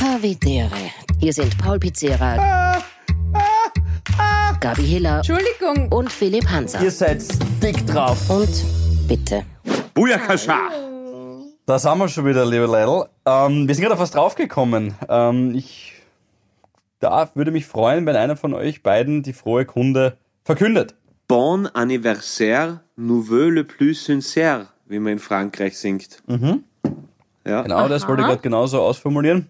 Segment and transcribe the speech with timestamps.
[0.00, 0.70] Havidere.
[1.18, 2.82] Hier sind Paul Pizzera,
[4.58, 5.92] Gabi Hiller Entschuldigung.
[5.92, 6.82] und Philipp Hanser.
[6.82, 7.22] Ihr seid
[7.62, 8.30] dick drauf.
[8.30, 8.48] Und
[9.06, 9.42] bitte.
[9.92, 10.70] Booyakascha!
[11.66, 13.04] Da sind wir schon wieder, liebe Leidl.
[13.26, 14.94] Ähm, wir sind gerade auf was draufgekommen.
[15.06, 15.92] Ähm, ich
[17.00, 20.94] da würde mich freuen, wenn einer von euch beiden die frohe Kunde verkündet.
[21.28, 26.22] Bon anniversaire, nouveau le plus sincère, wie man in Frankreich singt.
[27.46, 27.62] Ja.
[27.62, 29.48] Genau, das wollte ich gerade genauso ausformulieren.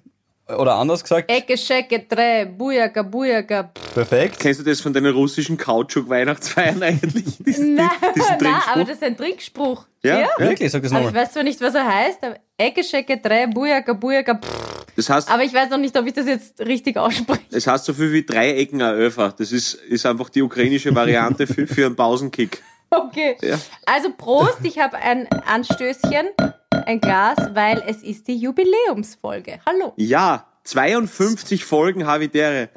[0.59, 3.71] Oder anders gesagt, Ecke, Schecke, Dreh, Bujaka, Bujaka.
[3.95, 4.39] Perfekt.
[4.39, 7.39] Kennst du das von deinen russischen Kautschuk-Weihnachtsfeiern eigentlich?
[7.39, 9.87] Diesen, Nein, diesen nein, aber das ist ein Trinkspruch.
[10.03, 10.29] Ja, ja.
[10.39, 11.23] Wirklich, sag das Aber ich nochmal.
[11.25, 14.35] weiß zwar nicht, was er heißt, aber Ecke, Schecke, Dreh, Bujaka, Bujaka.
[14.35, 14.87] Pff.
[14.97, 17.41] Das heißt, Aber ich weiß noch nicht, ob ich das jetzt richtig ausspreche.
[17.53, 19.33] es heißt so viel wie Dreiecken ein Öfer.
[19.37, 22.63] Das ist, ist einfach die ukrainische Variante für, für einen Pausenkick.
[22.93, 23.37] Okay.
[23.41, 23.57] Ja.
[23.87, 26.27] Also Prost, ich habe ein Anstößchen,
[26.87, 29.61] ein Glas, weil es ist die Jubiläumsfolge.
[29.65, 29.93] Hallo.
[29.95, 32.69] Ja, 52 Folgen Havidere.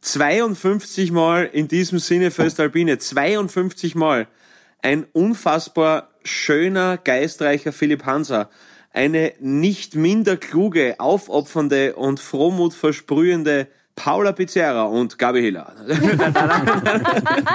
[0.00, 2.96] 52 Mal in diesem Sinne Föstalpine.
[2.96, 4.26] 52 Mal.
[4.80, 8.48] Ein unfassbar schöner, geistreicher Philipp Hanser.
[8.94, 15.74] Eine nicht minder kluge, aufopfernde und Frohmut versprühende Paula Pizzerra und Gabi Hiller.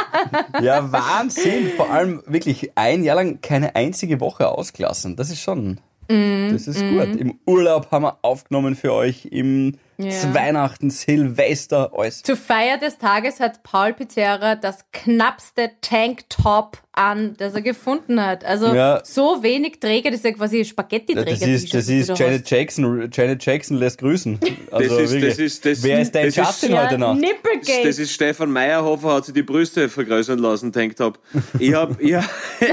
[0.62, 1.72] Ja, Wahnsinn.
[1.75, 5.16] Vor allem wirklich ein Jahr lang keine einzige Woche ausgelassen.
[5.16, 5.80] Das ist schon.
[6.09, 6.50] Mhm.
[6.53, 7.16] Das ist gut.
[7.19, 9.25] Im Urlaub haben wir aufgenommen für euch.
[9.31, 10.11] Im Ja.
[10.33, 12.22] Weihnachten, Silvester, alles.
[12.22, 18.45] Zur Feier des Tages hat Paul Pizzerra das knappste Tanktop an, das er gefunden hat.
[18.45, 19.02] Also Ja.
[19.03, 21.31] so wenig Träger, das ist ja quasi Spaghetti-Träger.
[21.31, 22.52] Das ist, das ist Janet hast.
[22.52, 23.09] Jackson.
[23.11, 24.39] Janet Jackson lässt grüßen.
[24.72, 25.31] Also ist- wirklich.
[25.31, 27.19] das ist- das- Wer ist dein das ist- Justin Ja, heute Nacht?
[27.19, 27.88] Nipplegate.
[27.88, 31.17] Das ist Stefan Meyerhofer, hat sich die Brüste vergrößern lassen, denkt hab.
[31.59, 32.11] Ich hab, ich,
[32.59, 32.67] ich,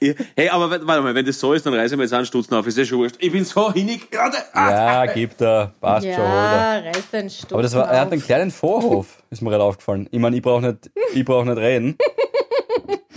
[0.00, 2.54] hey, aber warte mal, wenn das so ist, dann reiße ich mir jetzt einen Stutzen
[2.54, 3.16] auf, ist ja schon wurscht.
[3.18, 4.36] Ich bin so hinig gerade.
[4.52, 5.04] Ah.
[5.04, 5.72] Ja, gibt er.
[5.80, 6.22] Passt schon, oder?
[6.22, 9.64] Ja, reißt einen Stuhl Aber das war, er hat einen kleinen Vorhof, ist mir gerade
[9.64, 10.08] aufgefallen.
[10.10, 11.96] Ich meine, ich brauche nicht, ich brauch nicht reden.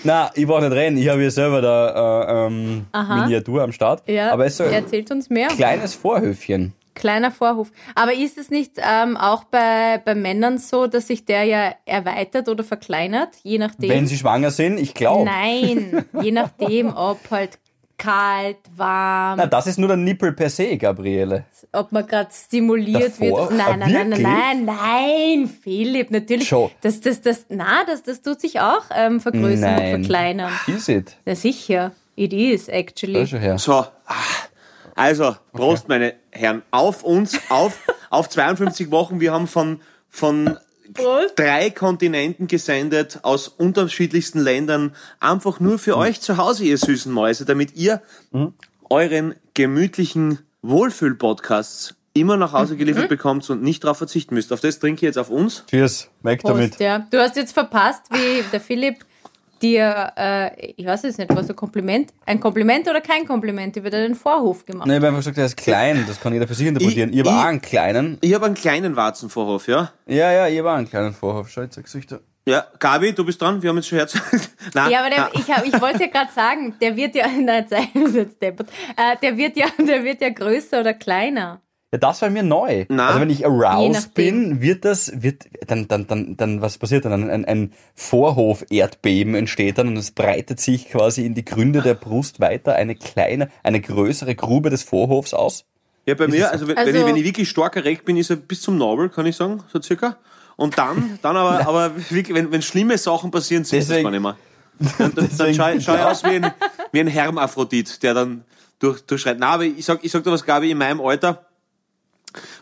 [0.03, 0.97] Na, ich brauche nicht reden.
[0.97, 2.85] Ich habe hier selber da äh, ähm.
[2.93, 4.03] Miniatur am Start.
[4.07, 5.49] Ja, Aber es ist so ein erzählt uns mehr.
[5.49, 6.73] kleines Vorhöfchen.
[6.99, 7.71] Kleiner Vorhof.
[7.95, 12.49] Aber ist es nicht ähm, auch bei, bei Männern so, dass sich der ja erweitert
[12.49, 13.89] oder verkleinert, je nachdem?
[13.89, 15.23] Wenn sie schwanger sind, ich glaube.
[15.23, 17.57] Nein, je nachdem, ob halt
[17.97, 21.45] kalt, warm, Na, das ist nur der Nippel per se, Gabriele.
[21.73, 23.49] ob man gerade stimuliert Davor?
[23.49, 23.57] wird.
[23.57, 26.47] Nein, nein, nein, nein, nein, nein, Philipp, natürlich.
[26.47, 26.69] Schon.
[26.81, 29.95] Das, das, das, na, das, das tut sich auch ähm, vergrößern Nein.
[29.95, 30.51] und verkleinern.
[30.67, 31.17] Is it?
[31.25, 31.91] Ja, sicher.
[32.15, 33.13] It is, actually.
[33.13, 33.57] Da schon her.
[33.57, 33.89] So, ah.
[34.99, 37.79] Also, Prost, meine Herren, auf uns, auf,
[38.09, 39.19] auf 52 Wochen.
[39.19, 39.79] Wir haben von,
[40.09, 40.57] von
[40.93, 41.37] Prost.
[41.37, 47.45] drei Kontinenten gesendet, aus unterschiedlichsten Ländern, einfach nur für euch zu Hause, ihr süßen Mäuse,
[47.45, 48.01] damit ihr
[48.89, 54.51] euren gemütlichen Wohlfühl-Podcasts immer nach Hause geliefert bekommt und nicht darauf verzichten müsst.
[54.51, 55.63] Auf das trinke ich jetzt auf uns.
[55.69, 56.09] Cheers.
[56.23, 56.71] Weg damit.
[56.71, 57.07] Prost, ja.
[57.09, 59.05] Du hast jetzt verpasst, wie der Philipp
[59.61, 63.89] dir, äh, ich weiß jetzt nicht, was ein Kompliment, ein Kompliment oder kein Kompliment über
[63.89, 64.87] deinen Vorhof gemacht.
[64.87, 66.05] Nein, ich habe einfach gesagt, er ist klein.
[66.07, 67.09] Das kann jeder für sich interpretieren.
[67.11, 68.17] Ich, Ich- habe auch ich- einen kleinen.
[68.21, 69.91] Ich habe einen kleinen Warzenvorhof, ja?
[70.07, 71.49] Ja, ja, ich habe auch einen kleinen Vorhof.
[71.49, 72.19] Schau, jetzt sag's euch da.
[72.47, 73.61] Ja, Gabi, du bist dran.
[73.61, 74.13] Wir haben jetzt schon Herz.
[74.73, 77.65] Nein, Ja, aber der, ich, hab, ich wollte ja gerade sagen, der wird ja, nein,
[78.13, 81.61] jetzt deppert, äh, der wird ja, der wird ja größer oder kleiner.
[81.91, 82.85] Ja, das war mir neu.
[82.89, 87.05] Na, also wenn ich aroused bin, wird das, wird, dann, dann, dann, dann, was passiert
[87.05, 87.29] dann?
[87.29, 92.39] Ein, ein, Vorhof-Erdbeben entsteht dann und es breitet sich quasi in die Gründe der Brust
[92.39, 95.65] weiter eine kleine, eine größere Grube des Vorhofs aus.
[96.05, 98.29] Ja, bei mir, also, wenn, Also- wenn, ich, wenn ich wirklich stark erregt bin, ist
[98.29, 100.17] er bis zum Nabel, kann ich sagen, so circa.
[100.57, 104.21] Und dann, dann aber, aber wirklich, wenn, wenn schlimme Sachen passieren, sieht das gar nicht
[104.21, 104.37] mehr.
[104.97, 106.53] Dann, dann, dann schaue schau ich aus wie ein,
[106.93, 108.45] wie ein Hermaphrodit, der dann
[108.79, 109.35] durch, durchschreit.
[109.37, 111.48] Na, aber ich sag, ich sag dir was, Gabi, in meinem Alter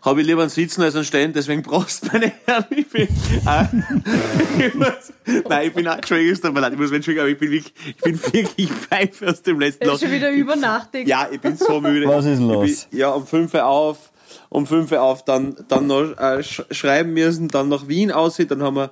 [0.02, 2.66] habe ich lieber einen Sitzen als einen Stehen, deswegen Prost, meine Herren.
[2.70, 5.14] Ich bin, äh, ich muss,
[5.50, 7.38] nein, ich bin auch, Entschuldigung, es tut mir leid, ich muss mich entschuldigen, aber ich
[7.38, 9.96] bin wirklich, ich bin wirklich pfeife aus dem letzten Loch.
[9.96, 11.08] ist schon wieder übernachtigt.
[11.08, 12.08] Ja, ich bin so müde.
[12.08, 12.86] Was ist denn los?
[12.86, 14.12] Bin, ja, um 5 Uhr auf,
[14.50, 18.52] um 5 Uhr auf, dann, dann noch äh, sch schreiben müssen, dann nach Wien aussieht,
[18.52, 18.92] dann haben wir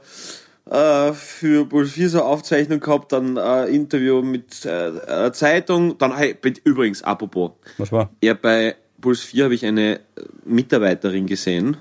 [0.69, 5.97] äh, für Puls 4 so eine Aufzeichnung gehabt, dann äh, Interview mit äh, einer Zeitung,
[5.97, 8.09] dann, hey, übrigens, apropos, Was war?
[8.21, 8.75] ja, bei
[9.05, 9.99] Puls 4 habe ich eine
[10.45, 11.77] Mitarbeiterin gesehen,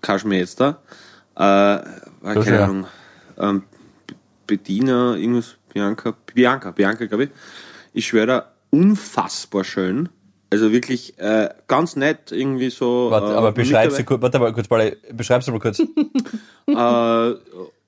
[0.00, 0.82] Kaschmir jetzt da,
[1.36, 2.64] äh, war, keine ja.
[2.64, 2.86] Ahnung,
[3.38, 3.62] ähm,
[4.48, 7.30] Bettina, irgendwas, Bianca, Bianca, Bianca, glaube ich.
[7.92, 10.08] Ich schwöre da, unfassbar schön.
[10.50, 13.12] Also wirklich äh, ganz nett, irgendwie so.
[13.12, 15.78] Warte, äh, aber beschreib's Mitarbeit- dir kurz, warte mal kurz, Pauli, beschreib's dir mal kurz.
[16.66, 17.34] äh,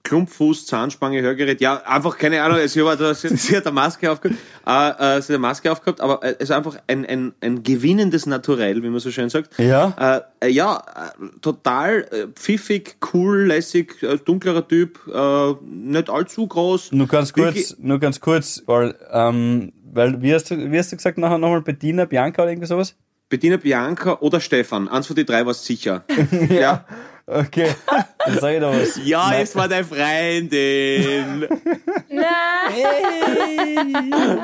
[0.05, 4.39] Klumpfuß, Zahnspange, Hörgerät, ja, einfach keine Ahnung, sie hat, sie, sie hat eine Maske aufgehabt,
[4.67, 7.63] äh, äh, sie hat eine Maske aufgehabt, aber äh, es ist einfach ein, ein, ein
[7.63, 9.59] gewinnendes Naturell, wie man so schön sagt.
[9.59, 10.27] Ja.
[10.43, 10.77] Äh, äh, ja,
[11.21, 16.93] äh, total äh, pfiffig, cool, lässig, äh, dunklerer Typ, äh, nicht allzu groß.
[16.93, 20.93] Nur ganz kurz, Wirklich- nur ganz kurz, weil, ähm, weil, wie hast du, wie hast
[20.93, 22.95] du gesagt, nachher nochmal Bettina, Bianca oder irgendwie sowas?
[23.31, 26.05] Bettina Bianca oder Stefan, eins von die drei war es sicher.
[26.51, 26.85] ja.
[27.27, 27.75] Okay,
[28.27, 29.01] dann sag ich da was.
[29.03, 29.43] Ja, Nein.
[29.43, 31.49] es war deine Freundin.
[32.11, 32.25] Nein,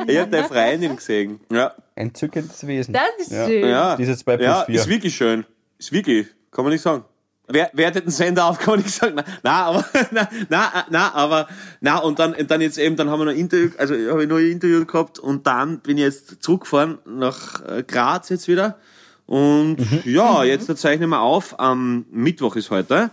[0.08, 1.40] Ich hab deine Freundin gesehen.
[1.52, 1.74] Ja.
[1.94, 2.94] Entzückendes Wesen.
[2.94, 3.46] das ist Ja.
[3.46, 3.68] schön.
[3.68, 3.96] Ja.
[3.96, 4.74] Diese zwei plus ja, vier.
[4.76, 5.44] ist wirklich schön.
[5.78, 7.04] Ist wirklich, kann man nicht sagen.
[7.52, 9.14] Wer, wer hat den Sender auf, kann man nicht sagen.
[9.16, 11.48] Na, na aber, na, na, na, aber,
[11.80, 14.22] na, und dann, und dann jetzt eben, dann haben wir noch ein Interview, also habe
[14.22, 18.46] ich noch ein Interview gehabt und dann bin ich jetzt zurückgefahren nach äh, Graz jetzt
[18.48, 18.78] wieder.
[19.30, 20.02] Und Mhm.
[20.06, 21.60] ja, jetzt zeichnen wir auf.
[21.60, 23.10] Am Mittwoch ist heute.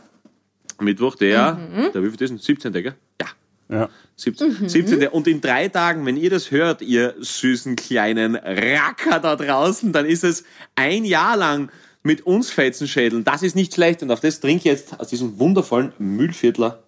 [0.80, 1.60] Mittwoch, der,
[1.94, 2.38] der wie viel ist denn?
[2.40, 2.74] 17.
[2.74, 2.96] Gell?
[3.22, 3.28] Ja.
[3.70, 3.90] Ja.
[4.16, 4.68] 17.
[4.68, 5.08] 17.
[5.10, 10.08] Und in drei Tagen, wenn ihr das hört, ihr süßen kleinen Racker da draußen, dann
[10.08, 10.44] ist es
[10.76, 11.70] ein Jahr lang
[12.02, 13.24] mit uns Fetzenschädeln.
[13.24, 14.02] Das ist nicht schlecht.
[14.02, 16.80] Und auf das trinke ich jetzt aus diesem wundervollen Mühlviertler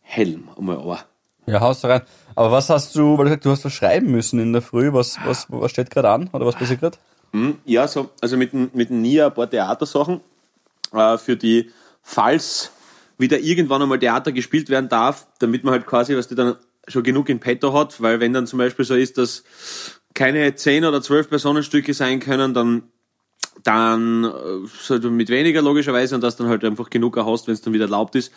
[0.00, 0.48] Helm.
[0.56, 1.04] Einmal aber.
[1.46, 2.02] Ja, haust rein.
[2.36, 5.18] Aber was hast du, weil du du hast was schreiben müssen in der Früh, was,
[5.24, 6.30] was, was steht gerade an?
[6.32, 6.98] Oder was passiert gerade?
[7.64, 10.20] Ja, so, also mit, mit dem NIA ein paar Theatersachen,
[10.92, 11.70] äh, für die,
[12.02, 12.72] falls
[13.18, 16.56] wieder irgendwann einmal Theater gespielt werden darf, damit man halt quasi, was die dann
[16.88, 19.44] schon genug in petto hat, weil wenn dann zum Beispiel so ist, dass
[20.14, 22.84] keine zehn oder zwölf Personenstücke sein können, dann
[23.62, 27.74] dann äh, mit weniger logischerweise und dass dann halt einfach genug hast, wenn es dann
[27.74, 28.32] wieder erlaubt ist.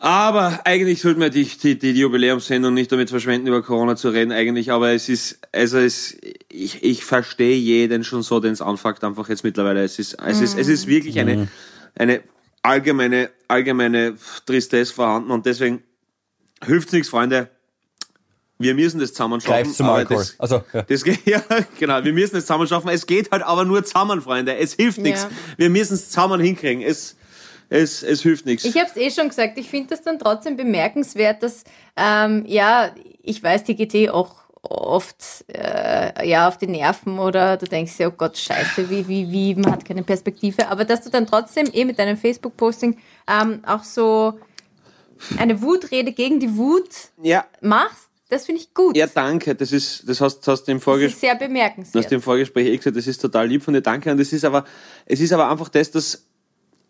[0.00, 4.32] Aber eigentlich sollten wir die, die, die Jubiläumssendung nicht damit verschwenden, über Corona zu reden,
[4.32, 4.72] eigentlich.
[4.72, 6.16] Aber es ist, also es,
[6.48, 9.84] ich, ich verstehe jeden schon so, den es anfuckt, einfach jetzt mittlerweile.
[9.84, 11.48] Es ist, es ist, es ist wirklich eine,
[11.94, 12.22] eine
[12.62, 14.16] allgemeine, allgemeine
[14.46, 15.82] Tristesse vorhanden und deswegen
[16.64, 17.50] hilft's nichts, Freunde.
[18.58, 19.64] Wir müssen das zusammen schaffen.
[19.64, 20.18] Greifst zum aber Alkohol.
[20.22, 20.82] Das, Also, ja.
[20.82, 21.42] das ja,
[21.78, 22.02] genau.
[22.04, 22.88] Wir müssen es zusammen schaffen.
[22.90, 24.56] Es geht halt aber nur zusammen, Freunde.
[24.56, 25.24] Es hilft nichts.
[25.24, 25.30] Ja.
[25.56, 26.82] Wir müssen es zusammen hinkriegen.
[26.82, 27.16] Es,
[27.72, 28.64] es, es hilft nichts.
[28.64, 31.64] Ich habe es eh schon gesagt, ich finde das dann trotzdem bemerkenswert, dass,
[31.96, 37.66] ähm, ja, ich weiß, die eh auch oft äh, ja auf die Nerven oder du
[37.66, 40.68] denkst dir, oh Gott, scheiße, wie, wie, wie, man hat keine Perspektive.
[40.68, 42.96] Aber dass du dann trotzdem eh mit deinem Facebook-Posting
[43.26, 44.38] ähm, auch so
[45.38, 46.90] eine Wutrede gegen die Wut
[47.22, 48.96] Ja, machst, das finde ich gut.
[48.96, 49.54] ja, danke.
[49.54, 52.12] Das ist, das hast, hast du im Vorgespräch sehr Du hast bemerkenswert.
[52.12, 54.10] im Vorgespräch eh gesagt, das ist total lieb von dir, danke.
[54.12, 54.64] Und es ist aber,
[55.06, 56.24] es ist aber einfach das, dass,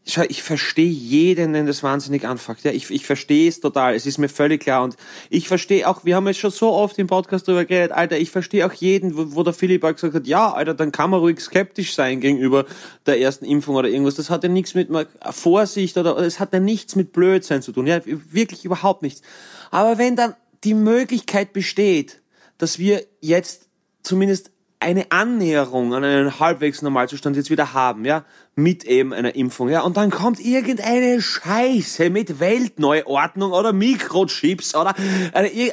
[0.05, 2.65] ich verstehe jeden, den das wahnsinnig anfuckt.
[2.65, 3.95] Ja, ich, ich verstehe es total.
[3.95, 4.83] Es ist mir völlig klar.
[4.83, 4.97] Und
[5.31, 8.31] ich verstehe auch, wir haben jetzt schon so oft im Podcast darüber geredet, Alter, ich
[8.31, 11.21] verstehe auch jeden, wo, wo der Philipp auch gesagt hat, ja, Alter, dann kann man
[11.21, 12.67] ruhig skeptisch sein gegenüber
[13.07, 14.17] der ersten Impfung oder irgendwas.
[14.17, 14.89] Das hat ja nichts mit
[15.31, 17.87] Vorsicht oder es hat ja nichts mit Blödsinn zu tun.
[17.87, 19.23] Ja, wirklich überhaupt nichts.
[19.71, 20.35] Aber wenn dann
[20.65, 22.21] die Möglichkeit besteht,
[22.59, 23.69] dass wir jetzt
[24.03, 24.51] zumindest
[24.83, 29.81] eine Annäherung an einen halbwegs Normalzustand jetzt wieder haben, ja, mit eben einer Impfung, ja,
[29.81, 34.95] und dann kommt irgendeine Scheiße mit Weltneuordnung oder Mikrochips oder,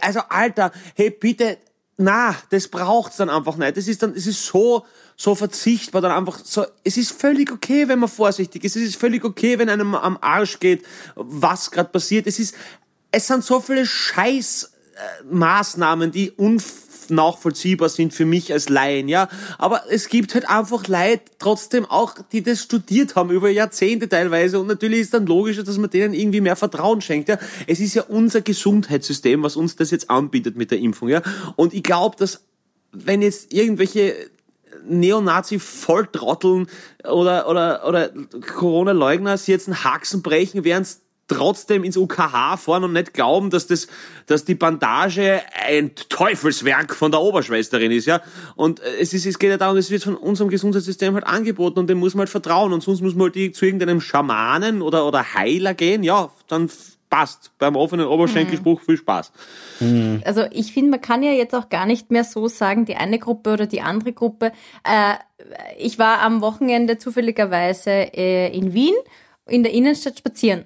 [0.01, 1.57] also Alter, hey, bitte,
[2.01, 3.75] na, das braucht's dann einfach nicht.
[3.75, 4.85] Das ist dann, es ist so,
[5.17, 8.77] so verzichtbar dann einfach so, es ist völlig okay, wenn man vorsichtig ist.
[8.77, 10.85] Es ist völlig okay, wenn einem am Arsch geht,
[11.15, 12.25] was gerade passiert.
[12.25, 12.55] Es ist,
[13.11, 16.13] es sind so viele Scheiß, äh, Maßnahmen,
[17.09, 19.27] die unnachvollziehbar sind für mich als Laien, ja.
[19.57, 24.59] Aber es gibt halt einfach Leute trotzdem auch, die das studiert haben über Jahrzehnte teilweise
[24.59, 27.37] und natürlich ist dann logischer, dass man denen irgendwie mehr Vertrauen schenkt, ja.
[27.67, 31.21] Es ist ja unser Gesundheitssystem, was uns das jetzt anbietet mit der Impfung, ja.
[31.55, 32.41] Und ich glaube, dass
[32.91, 34.15] wenn jetzt irgendwelche
[34.87, 36.67] Neonazi-Volltrotteln
[37.03, 38.11] oder, oder, oder
[38.55, 40.87] Corona-Leugner sie jetzt einen Haxen brechen, während
[41.29, 43.87] trotzdem ins UKH fahren und nicht glauben, dass das,
[44.25, 48.21] dass die Bandage ein Teufelswerk von der Oberschwesterin ist, ja.
[48.55, 51.79] Und äh, es ist, es geht ja darum, es wird von unserem Gesundheitssystem halt angeboten
[51.79, 54.81] und dem muss man halt vertrauen und sonst muss man halt die- zu irgendeinem Schamanen
[54.81, 56.69] oder, oder Heiler gehen, ja, dann
[57.09, 57.51] passt.
[57.57, 59.31] Beim offenen Oberschenkelspruch viel Spaß.
[60.25, 63.17] Also ich finde, man kann ja jetzt auch gar nicht mehr so sagen, die eine
[63.17, 64.51] Gruppe oder die andere Gruppe.
[64.83, 65.15] Äh,
[65.77, 68.93] ich war am Wochenende zufälligerweise äh, in Wien
[69.47, 70.65] in der Innenstadt spazieren.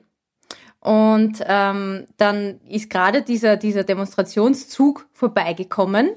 [0.84, 6.12] Und ähm, dann ist gerade dieser, dieser Demonstrationszug vorbeigekommen.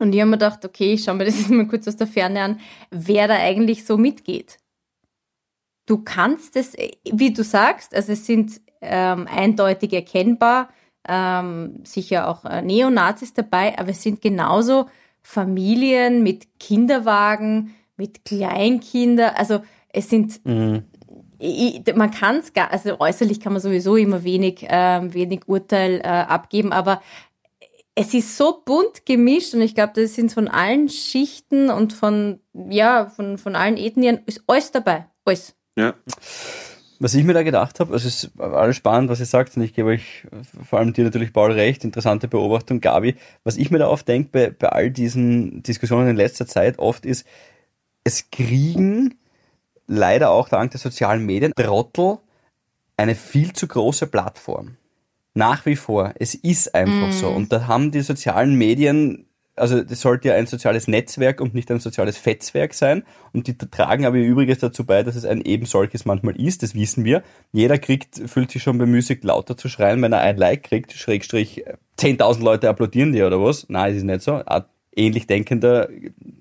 [0.00, 2.08] Und ich habe mir gedacht, okay, ich schaue mir das jetzt mal kurz aus der
[2.08, 2.60] Ferne an,
[2.90, 4.58] wer da eigentlich so mitgeht.
[5.86, 10.68] Du kannst es, wie du sagst, also es sind ähm, eindeutig erkennbar,
[11.08, 14.86] ähm, sicher auch äh, Neonazis dabei, aber es sind genauso
[15.22, 19.60] Familien mit Kinderwagen, mit Kleinkindern, also
[19.92, 20.40] es sind,
[21.40, 26.00] ich, man kann es gar, also äußerlich kann man sowieso immer wenig, äh, wenig Urteil
[26.00, 27.00] äh, abgeben, aber
[27.94, 32.40] es ist so bunt gemischt und ich glaube, das sind von allen Schichten und von,
[32.52, 35.06] ja, von, von allen Ethnien, ist alles dabei.
[35.24, 35.54] Alles.
[35.76, 35.94] Ja.
[36.98, 39.62] Was ich mir da gedacht habe, also es ist alles spannend, was ihr sagt, und
[39.62, 40.26] ich gebe euch
[40.68, 43.16] vor allem dir natürlich Paul recht, interessante Beobachtung, Gabi.
[43.42, 47.06] Was ich mir da oft denke bei, bei all diesen Diskussionen in letzter Zeit oft
[47.06, 47.26] ist,
[48.04, 49.14] es kriegen
[49.90, 52.18] leider auch dank der sozialen Medien Trottel
[52.96, 54.76] eine viel zu große Plattform.
[55.34, 56.12] Nach wie vor.
[56.18, 57.12] Es ist einfach mm.
[57.12, 57.28] so.
[57.28, 61.70] Und da haben die sozialen Medien also das sollte ja ein soziales Netzwerk und nicht
[61.70, 63.02] ein soziales Fetzwerk sein.
[63.32, 66.74] Und die tragen aber übrigens dazu bei, dass es ein eben solches manchmal ist, das
[66.74, 67.22] wissen wir.
[67.52, 71.64] Jeder kriegt, fühlt sich schon bemüßigt, lauter zu schreien, wenn er ein Like kriegt, Schrägstrich
[71.98, 73.66] 10.000 Leute applaudieren dir oder was.
[73.68, 74.42] Nein, es ist nicht so.
[75.00, 75.88] Ähnlich denkender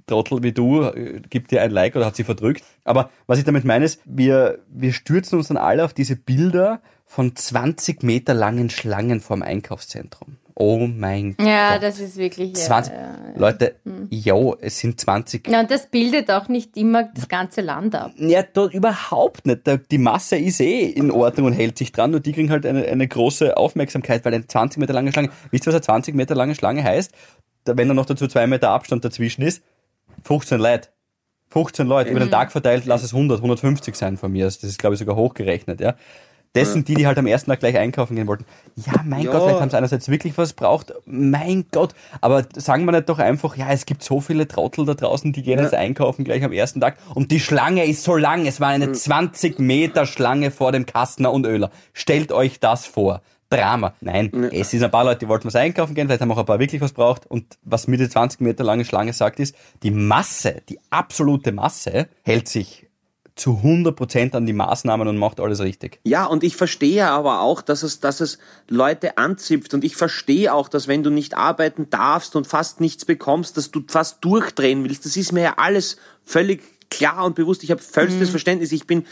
[0.06, 2.64] Trottel wie du äh, gibt dir ein Like oder hat sie verdrückt.
[2.84, 6.82] Aber was ich damit meine ist, wir, wir stürzen uns dann alle auf diese Bilder
[7.06, 10.38] von 20 Meter langen Schlangen vorm Einkaufszentrum.
[10.62, 11.48] Oh mein Gott.
[11.48, 12.54] Ja, das ist wirklich.
[12.54, 12.94] 20.
[12.94, 14.08] Ja, ja, Leute, hm.
[14.12, 15.48] jo, es sind 20.
[15.48, 18.12] Ja, und das bildet auch nicht immer das ganze Land ab.
[18.18, 19.62] Ja, dort überhaupt nicht.
[19.90, 22.86] Die Masse ist eh in Ordnung und hält sich dran, nur die kriegen halt eine,
[22.86, 26.36] eine große Aufmerksamkeit, weil eine 20 Meter lange Schlange, wisst ihr, was eine 20 Meter
[26.36, 27.14] lange Schlange heißt?
[27.66, 29.64] Wenn da noch dazu zwei Meter Abstand dazwischen ist,
[30.24, 30.90] 15 Leute.
[31.50, 32.18] 15 Leute, mhm.
[32.18, 34.46] über den Tag verteilt, lass es 100, 150 sein von mir.
[34.46, 35.96] Das ist, glaube ich, sogar hochgerechnet, ja.
[36.54, 38.46] Das sind die, die halt am ersten Tag gleich einkaufen gehen wollten.
[38.76, 39.32] Ja, mein ja.
[39.32, 40.94] Gott, vielleicht haben sie einerseits wirklich was braucht.
[41.06, 41.94] Mein Gott.
[42.22, 45.44] Aber sagen wir nicht doch einfach, ja, es gibt so viele Trottel da draußen, die
[45.44, 45.66] gehen ja.
[45.66, 46.98] jetzt einkaufen gleich am ersten Tag.
[47.14, 48.48] Und die Schlange ist so lang.
[48.48, 48.94] Es war eine mhm.
[48.96, 51.70] 20 Meter Schlange vor dem Kastner und Öler.
[51.94, 53.22] Stellt euch das vor.
[53.50, 53.94] Drama.
[54.02, 54.50] Nein, ja.
[54.60, 56.60] es sind ein paar Leute, die wollten was einkaufen gehen, vielleicht haben auch ein paar
[56.60, 57.26] wirklich was braucht.
[57.26, 62.08] Und was mir die 20 Meter lange Schlange sagt, ist, die Masse, die absolute Masse
[62.24, 62.90] hält sich
[63.40, 66.02] zu 100% an die Maßnahmen und macht alles richtig.
[66.04, 68.38] Ja, und ich verstehe aber auch, dass es, dass es
[68.68, 73.06] Leute anzipft und ich verstehe auch, dass wenn du nicht arbeiten darfst und fast nichts
[73.06, 75.06] bekommst, dass du fast durchdrehen willst.
[75.06, 77.64] Das ist mir ja alles völlig klar und bewusst.
[77.64, 78.32] Ich habe vollstes mhm.
[78.32, 78.72] Verständnis.
[78.74, 79.06] Ich bin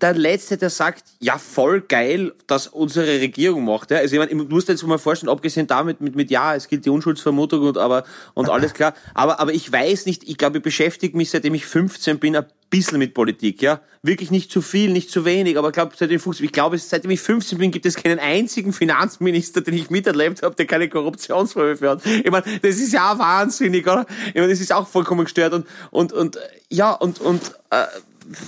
[0.00, 3.90] der Letzte, der sagt, ja, voll geil, dass unsere Regierung macht.
[3.90, 3.98] Ja?
[3.98, 6.68] Also ich, meine, ich muss dir jetzt mal vorstellen, abgesehen damit, mit, mit ja, es
[6.68, 8.04] gilt die Unschuldsvermutung und aber
[8.34, 8.94] und alles klar.
[9.14, 12.46] Aber, aber ich weiß nicht, ich glaube, ich beschäftige mich, seitdem ich 15 bin, ein
[12.70, 13.80] bisschen mit Politik, ja.
[14.02, 16.78] Wirklich nicht zu viel, nicht zu wenig, aber ich glaube, seitdem ich, 15, ich glaube,
[16.78, 20.88] seitdem ich 15 bin, gibt es keinen einzigen Finanzminister, den ich miterlebt habe, der keine
[20.88, 22.06] Korruptionsvorwürfe hat.
[22.06, 24.06] Ich meine, das ist ja auch wahnsinnig, oder?
[24.28, 27.86] Ich meine, das ist auch vollkommen gestört und, und, und, ja, und, und, äh,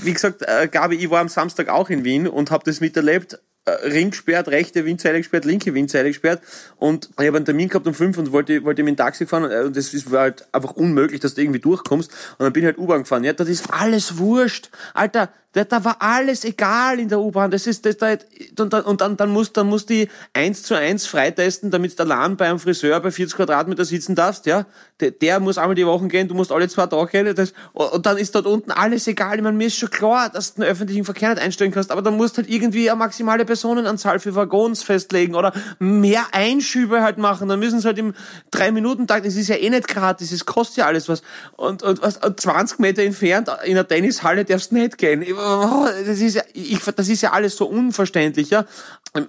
[0.02, 3.40] wie gesagt, äh, Gabi, ich war am Samstag auch in Wien und habe das miterlebt.
[3.64, 6.42] Äh, Ring gesperrt, rechte Windseile gesperrt, linke Windseile gesperrt
[6.78, 9.44] und ich habe einen Termin gehabt um fünf und wollte, wollte mit dem Taxi fahren
[9.44, 12.66] und äh, das ist, halt einfach unmöglich, dass du irgendwie durchkommst und dann bin ich
[12.66, 13.22] halt U-Bahn gefahren.
[13.22, 14.70] Ja, das ist alles wurscht.
[14.94, 17.50] Alter, da, war alles egal in der U-Bahn.
[17.50, 18.16] Das ist, das da,
[18.58, 22.04] und, dann, und dann, dann muss, dann muss die eins zu eins freitesten, damit du
[22.04, 24.64] allein bei einem Friseur bei 40 Quadratmeter sitzen darfst, ja.
[25.00, 28.06] Der, der muss einmal die Woche gehen, du musst alle zwei Tage gehen, das, und
[28.06, 29.36] dann ist dort unten alles egal.
[29.36, 32.02] Ich meine, mir ist schon klar, dass du den öffentlichen Verkehr nicht einstellen kannst, aber
[32.02, 37.48] dann musst halt irgendwie eine maximale Personenanzahl für Waggons festlegen oder mehr Einschübe halt machen.
[37.48, 38.14] Dann müssen sie halt im
[38.50, 41.22] drei Minuten Tag, das ist ja eh nicht gratis, es kostet ja alles was.
[41.56, 46.34] Und, und, und 20 Meter entfernt in einer Tennishalle darfst du nicht gehen das ist
[46.34, 48.64] ja, ich, das ist ja alles so unverständlich, ja.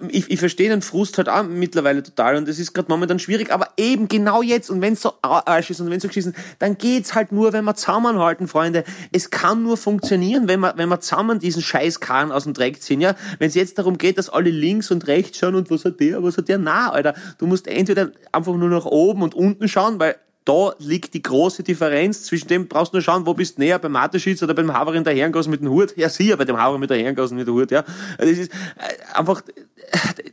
[0.08, 3.52] Ich, ich verstehe den Frust halt auch mittlerweile total und das ist gerade momentan schwierig,
[3.52, 6.34] aber eben genau jetzt und wenn es so Arsch ist und wenn es so geschissen,
[6.58, 8.84] dann geht's halt nur, wenn wir zusammenhalten, Freunde.
[9.12, 13.00] Es kann nur funktionieren, wenn wir, wenn wir zusammen diesen Scheißkahn aus dem Dreck ziehen,
[13.00, 13.14] ja.
[13.38, 16.22] Wenn es jetzt darum geht, dass alle links und rechts schauen und was hat der,
[16.22, 17.14] was hat der, na, Alter.
[17.38, 21.62] Du musst entweder einfach nur nach oben und unten schauen, weil da liegt die große
[21.62, 22.24] Differenz.
[22.24, 25.02] Zwischen dem brauchst du nur schauen, wo bist du näher, beim Mateschitz oder beim Haverin
[25.02, 25.96] der Herrengassen mit dem Hut.
[25.96, 27.82] Ja, sicher, bei dem Haverin mit der Herrengassen mit dem Hut, ja.
[28.18, 29.42] Das ist äh, einfach,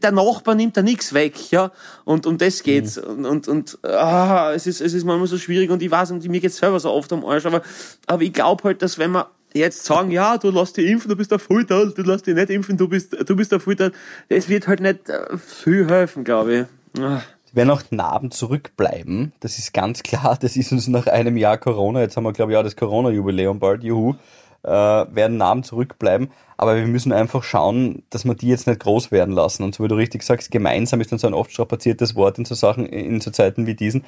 [0.01, 1.71] der Nachbar nimmt da nichts weg, ja.
[2.03, 2.97] Und um das geht's.
[2.97, 3.25] Mhm.
[3.25, 6.27] Und, und, und ah, es, ist, es ist manchmal so schwierig und ich weiß, und
[6.27, 7.61] mir geht's selber so oft am Arsch, aber,
[8.07, 11.15] aber ich glaube halt, dass wenn man jetzt sagen, ja, du lass dich impfen, du
[11.15, 13.93] bist der Vollteil, du lass dich nicht impfen, du bist, du bist der Vollteil,
[14.27, 17.01] das wird halt nicht äh, viel helfen, glaube ich.
[17.01, 17.21] Ah
[17.55, 19.33] werden auch Narben zurückbleiben.
[19.39, 20.37] Das ist ganz klar.
[20.39, 23.59] Das ist uns nach einem Jahr Corona, jetzt haben wir, glaube ich, auch das Corona-Jubiläum
[23.59, 24.15] bald, juhu,
[24.63, 26.31] äh, werden Narben zurückbleiben.
[26.57, 29.63] Aber wir müssen einfach schauen, dass wir die jetzt nicht groß werden lassen.
[29.63, 32.45] Und so wie du richtig sagst, gemeinsam ist dann so ein oft strapaziertes Wort in
[32.45, 34.05] so Sachen, in so Zeiten wie diesen.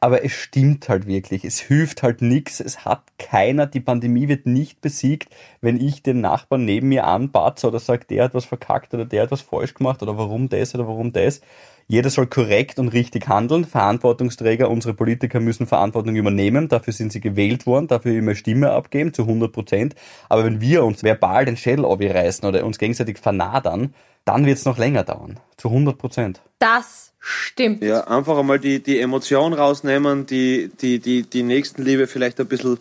[0.00, 1.44] aber es stimmt halt wirklich.
[1.44, 2.60] Es hilft halt nichts.
[2.60, 3.66] Es hat keiner.
[3.66, 8.24] Die Pandemie wird nicht besiegt, wenn ich den Nachbarn neben mir anbatze oder sage, der
[8.24, 11.40] hat was verkackt oder der hat was falsch gemacht oder warum das oder warum das.
[11.88, 13.64] Jeder soll korrekt und richtig handeln.
[13.64, 16.68] Verantwortungsträger, unsere Politiker müssen Verantwortung übernehmen.
[16.68, 19.94] Dafür sind sie gewählt worden, dafür immer Stimme abgeben, zu 100 Prozent.
[20.28, 24.64] Aber wenn wir uns verbal den Schädel reißen oder uns gegenseitig vernadern, dann wird es
[24.64, 25.38] noch länger dauern.
[25.56, 26.40] Zu 100 Prozent.
[26.58, 27.84] Das stimmt.
[27.84, 32.78] Ja, einfach einmal die, die Emotion rausnehmen, die, die, die, die Nächstenliebe vielleicht ein bisschen,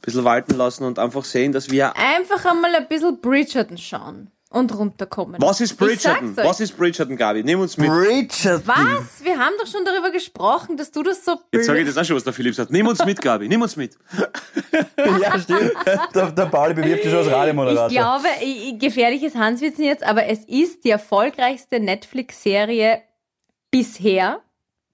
[0.00, 1.94] bisschen walten lassen und einfach sehen, dass wir.
[1.94, 5.40] Einfach einmal ein bisschen Bridgerton schauen und runterkommen.
[5.40, 6.36] Was ist Bridgerton?
[6.36, 7.44] Was ist Bridgerton, Gabi?
[7.44, 7.90] Nimm uns mit.
[7.90, 8.66] Richard!
[8.66, 9.22] Was?
[9.22, 12.04] Wir haben doch schon darüber gesprochen, dass du das so Jetzt sage ich das auch
[12.04, 12.70] schon, was der Philipp sagt.
[12.70, 13.48] Nimm uns mit, Gabi.
[13.48, 13.96] Nimm uns mit.
[15.22, 15.72] Ja, stimmt.
[16.14, 17.88] Der, der Pauli bewirbt sich schon als Radiomoderator.
[17.88, 23.02] Ich glaube, ich- ich- gefährliches Hanswitzen jetzt, aber es ist die erfolgreichste Netflix-Serie
[23.70, 24.40] bisher.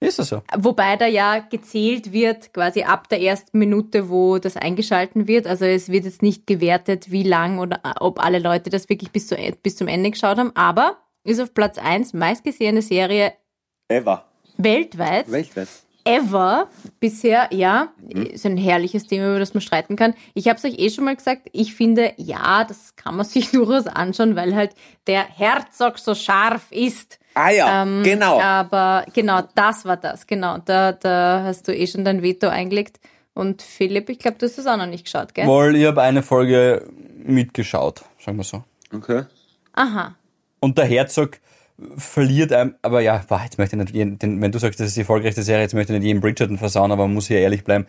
[0.03, 0.41] Ist das so?
[0.57, 5.47] Wobei da ja gezählt wird, quasi ab der ersten Minute, wo das eingeschalten wird.
[5.47, 9.27] Also es wird jetzt nicht gewertet, wie lang oder ob alle Leute das wirklich bis,
[9.27, 10.55] zu, bis zum Ende geschaut haben.
[10.55, 13.33] Aber ist auf Platz 1 meistgesehene Serie
[13.87, 14.25] Ever.
[14.57, 15.31] weltweit.
[15.31, 15.67] Weltweit.
[16.05, 16.67] ever
[16.99, 18.23] bisher, ja, Mhm.
[18.25, 20.13] ist ein herrliches Thema, über das man streiten kann.
[20.33, 23.51] Ich habe es euch eh schon mal gesagt, ich finde, ja, das kann man sich
[23.51, 24.71] durchaus anschauen, weil halt
[25.07, 27.19] der Herzog so scharf ist.
[27.33, 28.39] Ah ja, Ähm, genau.
[28.39, 30.59] Aber genau, das war das, genau.
[30.59, 32.99] Da, da hast du eh schon dein Veto eingelegt.
[33.33, 35.47] Und Philipp, ich glaube, du hast das auch noch nicht geschaut, gell?
[35.47, 36.87] Wohl, ich habe eine Folge
[37.17, 38.63] mitgeschaut, sagen wir so.
[38.93, 39.23] Okay.
[39.73, 40.15] Aha.
[40.59, 41.39] Und der Herzog
[41.97, 44.87] verliert einem, aber ja, boah, jetzt möchte ich nicht, jeden, den, wenn du sagst, das
[44.87, 47.39] ist die erfolgreichste Serie, jetzt möchte ich nicht jeden Bridgerton versauen, aber man muss hier
[47.39, 47.87] ehrlich bleiben.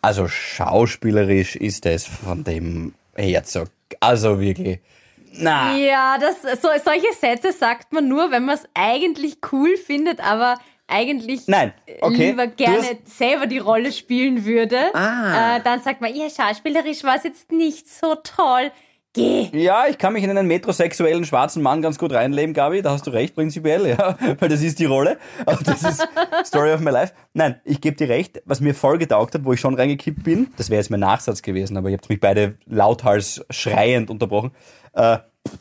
[0.00, 3.70] Also schauspielerisch ist es von dem Herzog.
[4.00, 4.80] Also wirklich.
[5.38, 10.20] Na, Ja, das, so, solche Sätze sagt man nur, wenn man es eigentlich cool findet,
[10.20, 11.72] aber eigentlich Nein,
[12.02, 12.28] okay.
[12.28, 14.94] lieber gerne hast- selber die Rolle spielen würde.
[14.94, 15.56] Ah.
[15.56, 18.70] Äh, dann sagt man, ja, schauspielerisch war es jetzt nicht so toll.
[19.14, 19.48] Geh.
[19.52, 22.82] Ja, ich kann mich in einen metrosexuellen schwarzen Mann ganz gut reinleben, Gabi.
[22.82, 24.18] Da hast du recht, prinzipiell, ja.
[24.40, 25.18] Weil das ist die Rolle.
[25.46, 26.06] Aber das ist
[26.44, 27.14] Story of my life.
[27.32, 30.48] Nein, ich gebe dir recht, was mir voll getaugt hat, wo ich schon reingekippt bin,
[30.56, 34.50] das wäre jetzt mein Nachsatz gewesen, aber ihr habt mich beide lauthals schreiend unterbrochen.
[34.94, 35.18] Äh,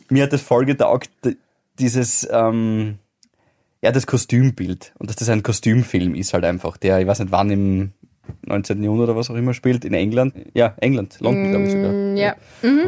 [0.10, 1.12] mir hat das voll getaugt,
[1.77, 2.98] dieses, ähm,
[3.83, 4.93] ja, das Kostümbild.
[4.98, 7.93] Und dass das ein Kostümfilm ist halt einfach, der, ich weiß nicht wann im
[8.46, 8.84] 19.
[8.84, 10.34] Jahrhundert oder was auch immer spielt, in England.
[10.53, 11.92] Ja, England, London, glaube ich sogar.
[11.92, 12.36] Mm, Ja.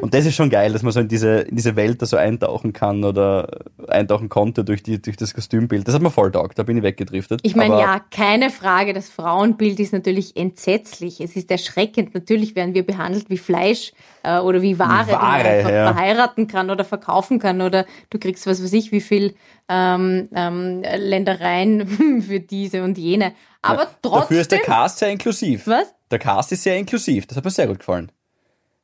[0.02, 2.18] Und das ist schon geil, dass man so in diese, in diese Welt da so
[2.18, 5.88] eintauchen kann oder eintauchen konnte durch, die, durch das Kostümbild.
[5.88, 7.42] Das hat mir voll taugt, da bin ich weggedriftet.
[7.44, 11.20] Ich meine, ja, keine Frage, das Frauenbild ist natürlich entsetzlich.
[11.22, 12.14] Es ist erschreckend.
[12.14, 13.94] Natürlich werden wir behandelt wie Fleisch
[14.26, 15.94] äh, oder wie Ware, man Ware, einfach ja.
[15.94, 19.36] verheiraten kann oder verkaufen kann oder du kriegst was weiß ich, wie viel
[19.70, 23.34] ähm, ähm, Ländereien für diese und jene.
[23.62, 24.22] Aber trotzdem.
[24.22, 25.68] Dafür ist der Cast sehr inklusiv.
[25.68, 25.94] Was?
[26.12, 28.12] Der Cast ist sehr inklusiv, das hat mir sehr gut gefallen.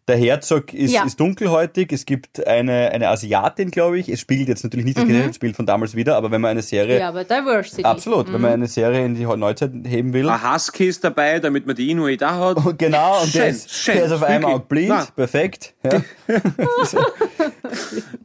[0.07, 1.05] Der Herzog ist, Ja.
[1.05, 4.09] ist dunkelhäutig, es gibt eine, eine Asiatin, glaube ich.
[4.09, 6.95] Es spiegelt jetzt natürlich nicht das Gesellschaftsbild von damals wieder, aber wenn man eine Serie,
[6.95, 6.99] Mhm.
[7.01, 7.83] ja, aber Diversity.
[7.83, 11.67] absolut, wenn man eine Serie in die Neuzeit heben will, Ein Husky ist dabei, damit
[11.67, 12.65] man die Inuit auch hat.
[12.65, 14.45] Und genau, und der Schön, ist, schön, der ist auf wirklich.
[14.45, 15.07] Auge blind, Na.
[15.15, 15.73] perfekt.
[15.83, 16.01] Ja.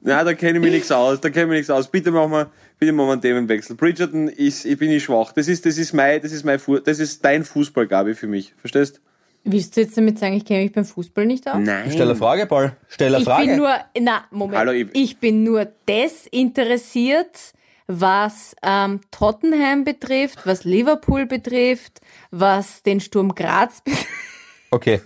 [0.03, 1.21] Na, da kenne ich mich nichts aus.
[1.21, 1.89] Da kenne ich mich nichts aus.
[1.91, 3.77] Bitte machen wir, bitte einen Themenwechsel.
[3.77, 5.33] Bridgerton ist, ich bin nicht schwach.
[5.33, 8.27] Das ist, das ist mein, das ist mein, Fu das ist dein Fußball, Gabi, für
[8.27, 8.55] mich.
[8.59, 9.01] Verstehst?
[9.49, 11.55] Willst du jetzt damit sagen, ich kenne mich beim Fußball nicht aus?
[11.59, 11.91] Nein.
[11.93, 12.73] Stell eine Frage, Paul.
[12.89, 13.47] Stell eine Ich Frage.
[13.47, 14.59] bin nur, na, Moment.
[14.59, 17.53] Hallo, ich, ich- bin nur desinteressiert,
[17.87, 24.07] was ähm, Tottenham betrifft, was Liverpool betrifft, was den Sturm Graz betrifft.
[24.73, 25.01] Okay.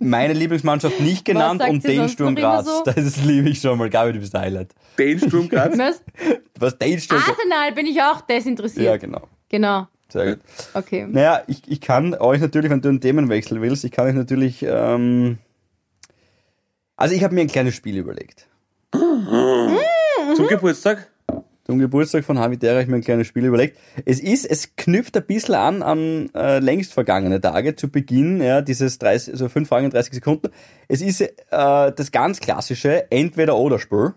[0.00, 2.66] Meine Lieblingsmannschaft nicht genannt und den Sturm Graz.
[2.66, 2.82] so?
[2.84, 3.88] Das liebe ich schon mal.
[3.88, 4.74] Gabi, du bist ein Highlight.
[4.98, 5.78] Den Sturm Graz?
[5.78, 6.02] Was?
[6.58, 7.36] Was, den Sturm Graz?
[7.38, 8.84] Arsenal bin ich auch desinteressiert.
[8.84, 9.28] Ja, genau.
[9.48, 9.86] Genau.
[10.12, 10.44] Sehr gut.
[10.74, 11.06] Okay.
[11.08, 14.62] Naja, ich, ich kann euch natürlich, wenn du einen Themenwechsel willst, ich kann euch natürlich,
[14.62, 15.38] ähm,
[16.96, 18.46] also ich habe mir ein kleines Spiel überlegt.
[18.92, 21.08] Zum Geburtstag?
[21.64, 23.78] Zum Geburtstag von Havidera habe ich mir ein kleines Spiel überlegt.
[24.04, 28.60] Es ist, es knüpft ein bisschen an an äh, längst vergangene Tage zu Beginn, ja,
[28.60, 30.50] dieses 30, also 5 Fragen in 30 Sekunden.
[30.88, 34.12] Es ist äh, das ganz klassische Entweder-Oder-Spiel.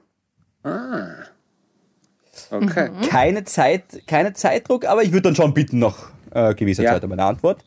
[2.63, 2.89] Okay.
[2.89, 3.01] Mhm.
[3.07, 6.93] Keine Zeit, keine Zeitdruck, aber ich würde dann schon bitten nach äh, gewisser Ja.
[6.93, 7.63] Zeit um eine Antwort.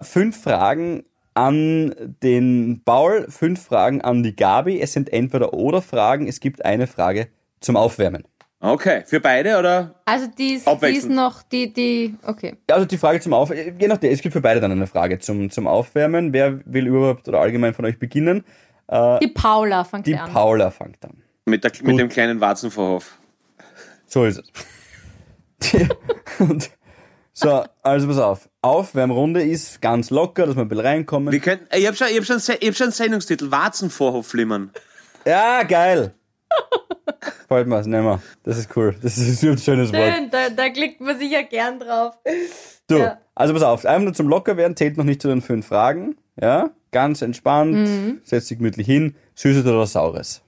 [0.00, 4.80] Fünf Fragen an den Paul, fünf Fragen an die Gabi.
[4.80, 6.26] Es sind entweder oder Fragen.
[6.28, 7.28] Es gibt eine Frage
[7.60, 8.24] zum Aufwärmen.
[8.60, 9.02] Okay.
[9.04, 9.96] Für beide oder?
[10.06, 12.56] Also die ist, die ist noch die, die, okay.
[12.70, 15.50] Also die Frage zum Aufwärmen, je nachdem, es gibt für beide dann eine Frage zum,
[15.50, 16.32] zum Aufwärmen.
[16.32, 18.44] Wer will überhaupt oder allgemein von euch beginnen?
[18.90, 20.32] Die Paula fängt Die an.
[20.32, 21.22] Paula fängt an.
[21.44, 23.18] Mit, der, mit dem kleinen Warzenvorhof.
[24.06, 24.52] So ist es.
[27.38, 28.48] So, also pass auf.
[28.62, 31.30] Aufwärmrunde ist ganz locker, dass wir ein bisschen reinkommen.
[31.32, 34.70] Wir können, ich hab schon, ich hab schon, ich hab schon einen Sendungstitel, Warzenvorhof flimmern.
[35.26, 36.14] Ja, geil.
[37.46, 38.22] Freut mir, nehmen wir.
[38.42, 38.96] Das ist cool.
[39.02, 40.14] Das ist ein schönes Wort.
[40.14, 42.14] Schön, da, da klickt man sicher gern drauf.
[42.88, 43.18] Du, Ja.
[43.34, 46.16] also pass auf, einfach nur zum Lockerwerden, zählt noch nicht zu den fünf Fragen.
[46.40, 48.20] Ja, ganz entspannt, Mhm.
[48.24, 49.14] setz dich gemütlich hin.
[49.34, 50.40] Süßes oder Saures?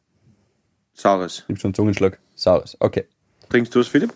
[0.95, 1.45] Saures.
[1.49, 2.19] Nimm schon einen Zungenschlag.
[2.35, 3.05] Saures, okay.
[3.49, 4.13] Trinkst du es, Philipp?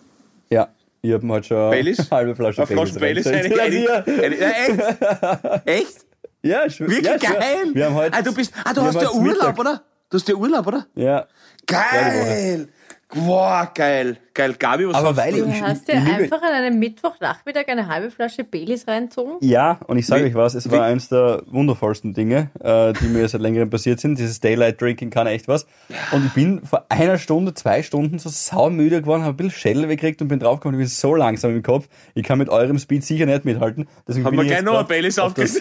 [0.50, 0.68] Ja,
[1.00, 1.98] ich hab heute schon Baileys?
[2.00, 3.26] eine halbe Flasche Baileys?
[3.26, 3.60] reingestellt.
[3.60, 5.66] Eine, eine, eine, echt?
[5.66, 6.06] Echt?
[6.42, 7.70] Ja, schw- Wirklich ja, geil.
[7.72, 9.82] Wir haben heute, ah, du bist, ah, du hast ja Urlaub, Mittag- oder?
[10.10, 10.86] Du hast ja Urlaub, oder?
[10.94, 11.26] Ja.
[11.66, 12.68] Geil.
[13.14, 14.16] Boah, geil.
[14.34, 14.54] Geil.
[14.58, 15.44] Gabi, was Aber hast weil du?
[15.46, 19.34] Ich, hast dir einfach an einem Mittwochnachmittag eine halbe Flasche Baileys reinzogen.
[19.40, 23.08] Ja, und ich sage euch was, es wie- war eins der wundervollsten Dinge, äh, die
[23.08, 24.18] mir seit längerem passiert sind.
[24.18, 25.66] Dieses Daylight Drinking kann echt was.
[26.12, 29.86] Und ich bin vor einer Stunde, zwei Stunden so saumüde geworden, habe ein bisschen Schädel
[29.86, 31.88] gekriegt und bin draufgekommen, ich bin so langsam im Kopf.
[32.14, 33.86] Ich kann mit eurem Speed sicher nicht mithalten.
[34.08, 35.60] Deswegen Haben bin wir ich gleich noch ein Baileys aufgesetzt?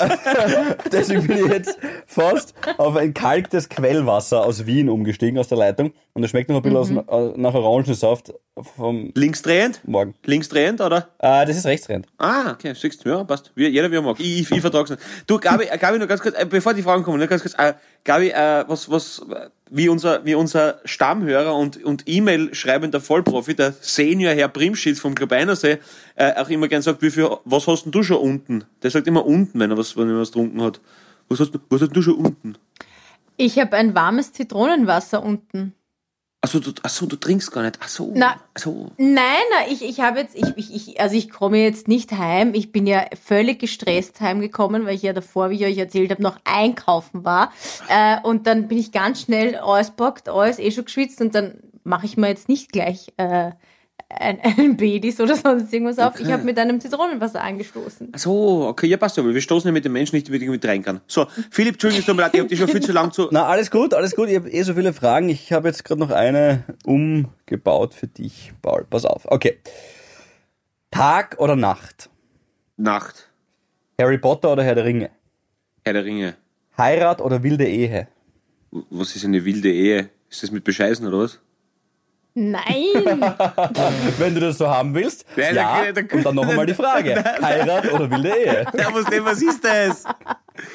[0.92, 5.92] Deswegen bin ich jetzt fast auf ein kalktes Quellwasser aus Wien umgestiegen, aus der Leitung.
[6.12, 7.08] Und es schmeckt noch ein bisschen Mhm.
[7.08, 8.32] aus, nach Orangensaft
[8.76, 9.80] vom Linksdrehend?
[9.84, 10.14] Morgen.
[10.24, 11.08] Linksdrehend, oder?
[11.18, 12.06] Äh, das ist rechtsrennt.
[12.18, 13.52] Ah, okay, siehst du, ja, passt.
[13.54, 14.18] Wie, jeder wie er mag.
[14.18, 15.02] Ich, ich, ich vertrag's nicht.
[15.26, 17.54] Du, Gabi, äh, Gabi, nur ganz kurz, äh, bevor die Fragen kommen, nur ganz kurz,
[17.58, 23.54] äh, Gabi, äh, was, was, äh, wie unser, wie unser Stammhörer und, und E-Mail-schreibender Vollprofi,
[23.54, 25.78] der Senior Herr Primschitz vom Club äh,
[26.36, 28.64] auch immer gern sagt, wie viel, was hast denn du schon unten?
[28.82, 30.80] Der sagt immer unten, wenn er was, wenn er was getrunken hat.
[31.28, 32.56] Was hast was hast du schon unten?
[33.36, 35.74] Ich habe ein warmes Zitronenwasser unten.
[36.42, 37.78] Achso, du, ach so, du trinkst gar nicht.
[37.82, 38.12] Ach so.
[38.14, 38.36] Na.
[38.54, 38.90] Ach so.
[38.96, 42.54] Nein, na, ich, ich habe jetzt, ich, ich, ich, also ich komme jetzt nicht heim.
[42.54, 46.22] Ich bin ja völlig gestresst heimgekommen, weil ich ja davor, wie ich euch erzählt habe,
[46.22, 47.52] noch einkaufen war.
[47.88, 52.06] Äh, und dann bin ich ganz schnell ausbockt, alles eh schon geschwitzt und dann mache
[52.06, 53.50] ich mir jetzt nicht gleich äh,
[54.08, 56.18] ein, Baileys oder sonst irgendwas auf.
[56.20, 58.08] Ich habe mit einem Zitronenwasser angestoßen.
[58.12, 60.50] Ach so, okay, ja, passt ja, weil wir stoßen ja mit dem Menschen nicht, der
[60.50, 61.00] mit rein kann.
[61.06, 63.28] So, Philipp, Entschuldigung, es tut mir leid, ich hab dich schon viel zu lang zu,
[63.30, 64.28] Na, alles gut, alles gut.
[64.28, 65.28] Ich habe eh so viele Fragen.
[65.28, 68.86] Ich habe jetzt gerade noch eine umgebaut für dich, Paul.
[68.88, 69.22] Pass auf.
[69.26, 69.58] Okay.
[70.90, 72.10] Tag oder Nacht?
[72.76, 73.28] Nacht.
[74.00, 75.10] Harry Potter oder Herr der Ringe?
[75.84, 76.36] Herr der Ringe.
[76.76, 78.08] Heirat oder wilde Ehe?
[78.70, 80.10] Was ist eine wilde Ehe?
[80.28, 81.40] Ist das mit Bescheißen oder was?
[82.42, 83.20] Nein!
[84.18, 85.26] Wenn du das so haben willst.
[85.36, 85.92] Nein, ja.
[85.92, 87.22] da- da- Und dann noch einmal die Frage.
[87.42, 88.64] Heirat oder wilde Ehe?
[88.78, 90.04] Ja, was, denn, was ist das?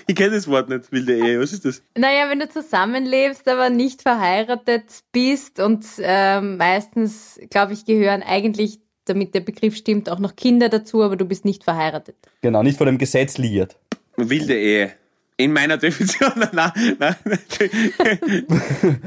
[0.05, 1.39] Ich kenne das Wort nicht, wilde Ehe.
[1.39, 1.81] Was ist das?
[1.97, 8.79] Naja, wenn du zusammenlebst, aber nicht verheiratet bist und ähm, meistens, glaube ich, gehören eigentlich,
[9.05, 12.15] damit der Begriff stimmt, auch noch Kinder dazu, aber du bist nicht verheiratet.
[12.41, 13.75] Genau, nicht vor dem Gesetz liiert.
[14.17, 14.91] Wilde Ehe.
[15.37, 16.31] In meiner Definition.
[16.53, 19.01] Nein, nein, nein.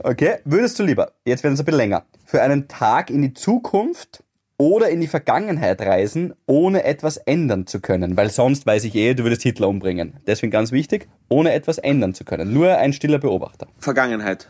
[0.00, 3.34] Okay, würdest du lieber, jetzt werden es ein bisschen länger, für einen Tag in die
[3.34, 4.22] Zukunft
[4.56, 8.16] oder in die Vergangenheit reisen, ohne etwas ändern zu können?
[8.16, 10.20] Weil sonst weiß ich eh, du würdest Hitler umbringen.
[10.26, 12.52] Deswegen ganz wichtig, ohne etwas ändern zu können.
[12.52, 13.66] Nur ein stiller Beobachter.
[13.78, 14.48] Vergangenheit.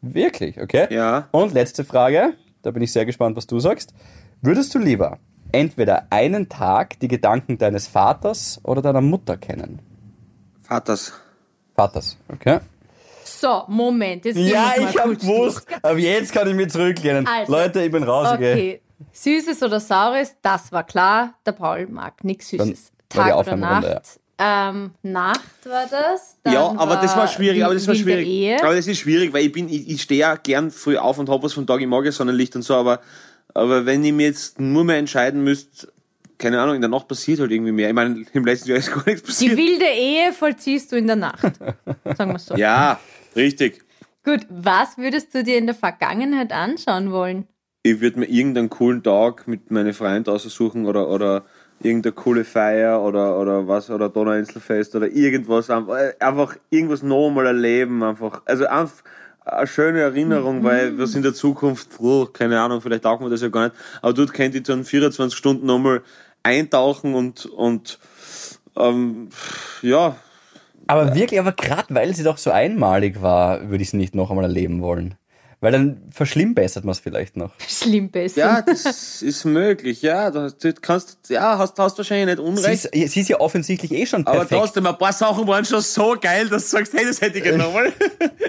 [0.00, 0.86] Wirklich, okay?
[0.90, 1.28] Ja.
[1.32, 3.94] Und letzte Frage, da bin ich sehr gespannt, was du sagst.
[4.42, 5.18] Würdest du lieber
[5.50, 9.80] entweder einen Tag die Gedanken deines Vaters oder deiner Mutter kennen?
[10.62, 11.14] Vaters.
[11.74, 12.60] Vaters, okay?
[13.24, 17.26] So, Moment, jetzt Ja, ich hab kurz gewusst, aber jetzt kann ich mich zurücklehnen.
[17.26, 18.80] Also, Leute, ich bin raus, okay?
[19.12, 21.34] Süßes oder Saures, das war klar.
[21.46, 22.92] Der Paul mag nichts Süßes.
[23.08, 24.20] Dann war die Tag oder Nacht.
[24.36, 26.36] Ähm, Nacht war das.
[26.42, 28.62] Dann Ja, aber das war schwierig, aber das war schwierig.
[28.62, 31.28] Aber das ist schwierig, weil ich bin, ich, ich stehe ja gern früh auf und
[31.28, 33.00] hab was vom Tag im Morgen, Sonnenlicht und so, aber,
[33.54, 35.88] aber wenn ich mir jetzt nur mehr entscheiden müsste,
[36.36, 37.88] keine Ahnung, in der Nacht passiert halt irgendwie mehr.
[37.88, 39.56] Ich meine, im letzten Jahr ist gar nichts Die passiert.
[39.56, 41.42] wilde Ehe vollziehst du in der Nacht.
[42.16, 42.56] Sagen wir so.
[42.56, 42.98] Ja,
[43.36, 43.84] richtig.
[44.24, 47.46] Gut, was würdest du dir in der Vergangenheit anschauen wollen?
[47.86, 51.44] ich würde mir irgendeinen coolen Tag mit meinen Freunden aussuchen oder, oder
[51.82, 58.02] irgendeine coole Feier oder, oder was, oder Donauinselfest oder irgendwas, einfach, einfach irgendwas nochmal erleben,
[58.02, 59.04] einfach, also einfach
[59.44, 63.42] eine schöne Erinnerung, weil was in der Zukunft, oh, keine Ahnung, vielleicht taugen wir das
[63.42, 66.02] ja gar nicht, aber dort könnt ihr dann 24 Stunden nochmal
[66.42, 67.98] eintauchen und, und,
[68.76, 69.28] ähm,
[69.82, 70.16] ja,
[70.86, 74.30] Aber wirklich, aber gerade weil sie doch so einmalig war, würde ich sie nicht noch
[74.30, 75.14] einmal erleben wollen.
[75.60, 77.52] Weil dann verschlimmbessert man es vielleicht noch.
[77.66, 78.38] Schlimm besser.
[78.38, 82.52] ja, das ist möglich, ja, du hast- du kannst, ja, hast, hast wahrscheinlich nicht Sie
[82.66, 82.84] Unrecht.
[82.84, 84.60] ist, sie ist ja offensichtlich eh schon Aber perfekt.
[84.60, 87.44] trotzdem, ein paar Sachen waren schon so geil, dass du sagst, hey, das hätte ich
[87.44, 87.92] genommen.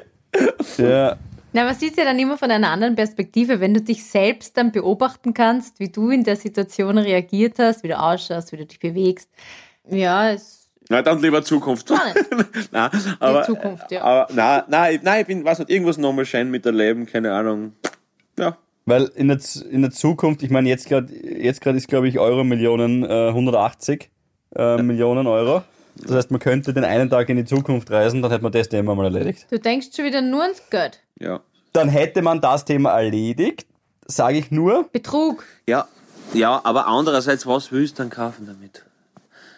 [0.77, 1.15] ja.
[1.53, 4.73] Na, man sieht ja dann immer von einer anderen Perspektive, wenn du dich selbst dann
[4.73, 8.79] beobachten kannst, wie du in der Situation reagiert hast, wie du ausschaust, wie du dich
[8.79, 9.29] bewegst.
[9.89, 11.89] Ja, es Na, dann lieber Zukunft.
[11.89, 14.03] Nein, aber, Zukunft, ja.
[14.03, 17.33] Aber, nein, nein, ich- nein, ich bin, weiß nicht, irgendwas nochmal schön mit erleben, keine
[17.33, 17.73] Ahnung.
[18.37, 22.07] Ja, Weil in der, in der Zukunft, ich meine, jetzt gerade jetzt grad ist, glaube
[22.07, 24.11] ich, Euro Millionen äh, 180
[24.55, 25.63] äh, Millionen Euro.
[26.03, 28.67] Das heißt, man könnte den einen Tag in die Zukunft reisen, dann hätte man das
[28.69, 29.47] Thema mal erledigt.
[29.49, 31.01] Du denkst schon wieder nur ans Geld.
[31.19, 31.39] Ja.
[31.73, 33.65] Dann hätte man das Thema erledigt,
[34.05, 34.87] sage ich nur.
[34.91, 35.45] Betrug.
[35.67, 35.87] Ja,
[36.33, 38.83] ja, aber andererseits, was willst du dann kaufen damit?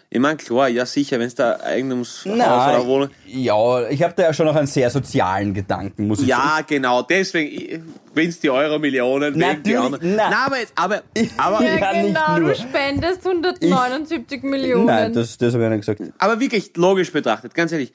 [0.10, 3.10] Ich meine, klar, ja sicher, wenn es da Eigentumshaus oder Wohnung...
[3.26, 6.42] ja, ich habe da ja schon noch einen sehr sozialen Gedanken, muss ich sagen.
[6.42, 10.16] Ja, genau, deswegen, wenn es die Euro-Millionen wegen die Natürlich, anderen...
[10.16, 10.30] na.
[10.30, 11.02] Nein, aber jetzt, aber,
[11.38, 12.50] aber, Ja, Ja, nicht genau, nur.
[12.50, 14.86] du spendest 179 Millionen.
[14.86, 16.02] Nein, das, das habe ich nicht gesagt.
[16.20, 17.92] aber wirklich logisch betrachtet, ganz ehrlich,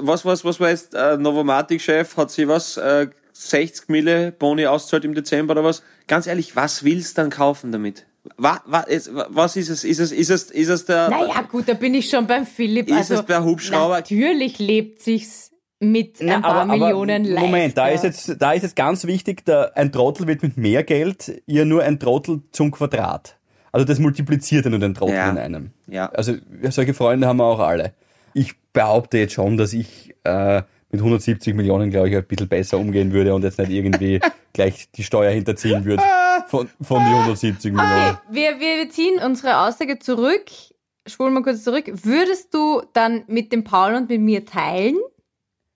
[0.00, 5.04] was, was, was war jetzt, äh, Novomatic-Chef, hat sie was, äh, 60 Mille Boni auszahlt
[5.04, 5.82] im Dezember oder was?
[6.06, 8.06] Ganz ehrlich, was willst du dann kaufen damit?
[8.36, 9.84] Was, was, was ist es?
[9.84, 11.08] Ist es, ist es, ist es der...
[11.08, 12.88] Naja, gut, da bin ich schon beim Philipp.
[12.88, 13.96] Ist also, es der Hubschrauber?
[13.96, 17.40] Natürlich lebt sich's mit Na, ein paar Millionen leichter.
[17.46, 20.84] Moment, da ist jetzt, da ist jetzt ganz wichtig, der, ein Trottel wird mit mehr
[20.84, 23.36] Geld ihr nur ein Trottel zum Quadrat.
[23.72, 25.30] Also das multipliziert ja nur den Trottel Ja.
[25.30, 25.70] in einem.
[25.88, 26.06] Ja.
[26.10, 26.34] Also
[26.70, 27.94] solche Freunde haben wir auch alle.
[28.34, 32.78] Ich behaupte jetzt schon, dass ich äh, mit 170 Millionen, glaube ich, ein bisschen besser
[32.78, 34.20] umgehen würde und jetzt nicht irgendwie
[34.52, 36.02] gleich die Steuer hinterziehen würde
[36.48, 38.18] von, von die 170 Okay, Millionen.
[38.30, 40.44] wir, wir ziehen unsere Aussage zurück.
[41.08, 41.90] Spulen mal kurz zurück.
[42.04, 44.96] Würdest du dann mit dem Paul und mit mir teilen?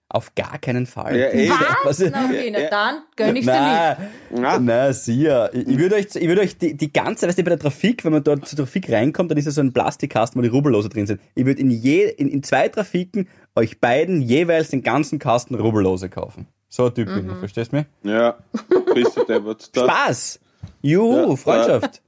[0.09, 1.17] Auf gar keinen Fall.
[1.17, 1.49] Ja, eh.
[1.83, 1.99] Was?
[1.99, 2.09] Was?
[2.11, 4.41] Na, okay, na dann gönn ich's dir nicht.
[4.41, 4.59] Nein, Ja.
[4.59, 5.53] nein, sicher.
[5.53, 8.05] Ich, ich würde euch, ich würde euch die, die ganze, weißt du, bei der Trafik,
[8.05, 10.87] wenn man dort zur Trafik reinkommt, dann ist ja so ein Plastikkasten, wo die Rubellose
[10.87, 11.19] drin sind.
[11.35, 16.07] Ich würde in, je, in, in zwei Trafiken euch beiden jeweils den ganzen Kasten Rubellose
[16.09, 16.47] kaufen.
[16.69, 17.85] So ein Typ bin ich, verstehst du mich?
[18.03, 18.37] Ja,
[18.93, 19.23] bist du
[19.83, 20.39] Spaß!
[20.81, 22.01] Juhu, Ja, Freundschaft.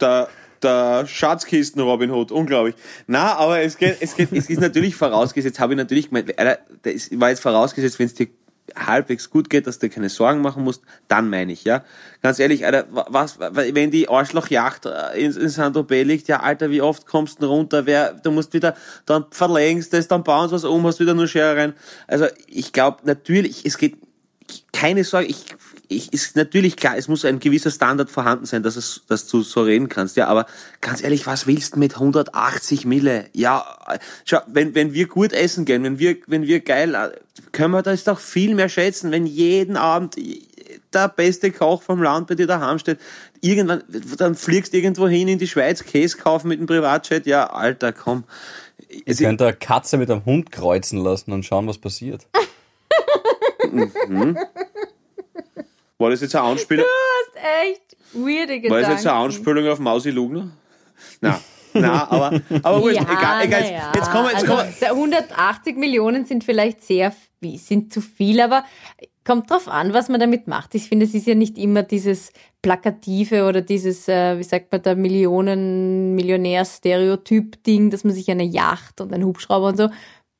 [0.00, 0.28] der,
[0.62, 2.74] der Schatzkisten Robin Hood, unglaublich.
[3.06, 6.58] Na, aber es geht, es geht, es ist natürlich vorausgesetzt, habe ich natürlich gemeint, Alter,
[6.82, 8.28] das war jetzt vorausgesetzt, wenn es dir
[8.74, 11.84] halbwegs gut geht, dass du dir keine Sorgen machen musst, dann meine ich, ja.
[12.20, 16.40] Ganz ehrlich, Alter, wa- was, wa- wenn die Arschlochjacht äh, in, in Saint-Tropez liegt, ja,
[16.40, 18.74] Alter, wie oft kommst du runter, wer, du musst wieder,
[19.06, 21.74] dann verlängst das, dann bauen sie was um, hast wieder nur Schere rein.
[22.08, 23.98] Also, ich glaube, natürlich, es geht,
[24.72, 25.44] keine Sorge, ich,
[25.88, 29.42] ich, ist natürlich klar, es muss ein gewisser Standard vorhanden sein, dass, es, dass du
[29.42, 30.46] so reden kannst, ja, aber
[30.80, 33.26] ganz ehrlich, was willst du mit 180 Mille?
[33.32, 37.10] Ja, äh, schau, wenn, wenn wir gut essen gehen, wenn wir, wenn wir geil, äh,
[37.52, 40.16] können wir das doch viel mehr schätzen, wenn jeden Abend
[40.92, 42.98] der beste Koch vom Land bei dir daheim steht,
[43.40, 43.82] irgendwann,
[44.18, 47.92] dann fliegst du irgendwo hin in die Schweiz, Käse kaufen mit dem Privatjet, ja, Alter,
[47.92, 48.24] komm.
[48.88, 52.26] Ihr könnt eine Katze mit einem Hund kreuzen lassen und schauen, was passiert.
[55.98, 56.84] War das jetzt eine Anspielung?
[56.84, 58.70] Das ist echt weirde Gedanken.
[58.70, 60.50] War das jetzt eine Anspielung auf Mausi Lugner?
[61.20, 61.36] Nein.
[61.80, 63.60] Nein, aber, aber wurscht, ja, egal, egal.
[63.62, 63.92] na ja.
[63.94, 64.80] Jetzt kommen wir, jetzt also, kommen wir.
[64.80, 67.12] der 180 Millionen sind vielleicht sehr,
[67.56, 68.64] sind zu viel, aber
[69.24, 70.74] kommt drauf an, was man damit macht.
[70.74, 72.32] Ich finde, es ist ja nicht immer dieses
[72.62, 79.00] plakative oder dieses, äh, wie sagt man, der Millionen, Millionär-Stereotyp-Ding, dass man sich eine Yacht
[79.00, 79.90] und einen Hubschrauber und so.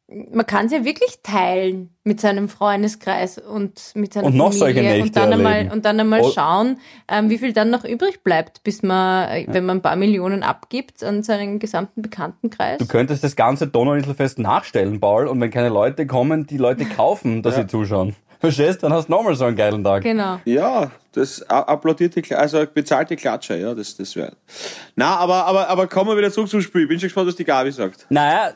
[0.08, 4.58] Man kann es ja wirklich teilen mit seinem Freundeskreis und mit seiner Und noch Familie
[4.58, 5.72] solche Nächte und dann einmal erleben.
[5.72, 6.30] und dann einmal Oh.
[6.30, 9.96] schauen, ähm, wie viel dann noch übrig bleibt, bis man, äh, wenn man ein paar
[9.96, 12.78] Millionen abgibt an seinen gesamten Bekanntenkreis.
[12.78, 17.42] Du könntest das ganze Donauinselfest nachstellen, Paul, und wenn keine Leute kommen, die Leute kaufen,
[17.42, 18.14] dass sie zuschauen.
[18.38, 18.82] Verstehst?
[18.84, 20.02] Dann hast du nochmal so einen geilen Tag.
[20.04, 20.38] Genau.
[20.44, 24.36] Ja, das applaudierte, also bezahlte Klatscher, ja, das, das wäre.
[24.94, 26.86] Na, aber, aber, aber kommen wir wieder zurück zum Spiel.
[26.86, 28.06] Bin schon gespannt, was die Gabi sagt.
[28.10, 28.52] Naja,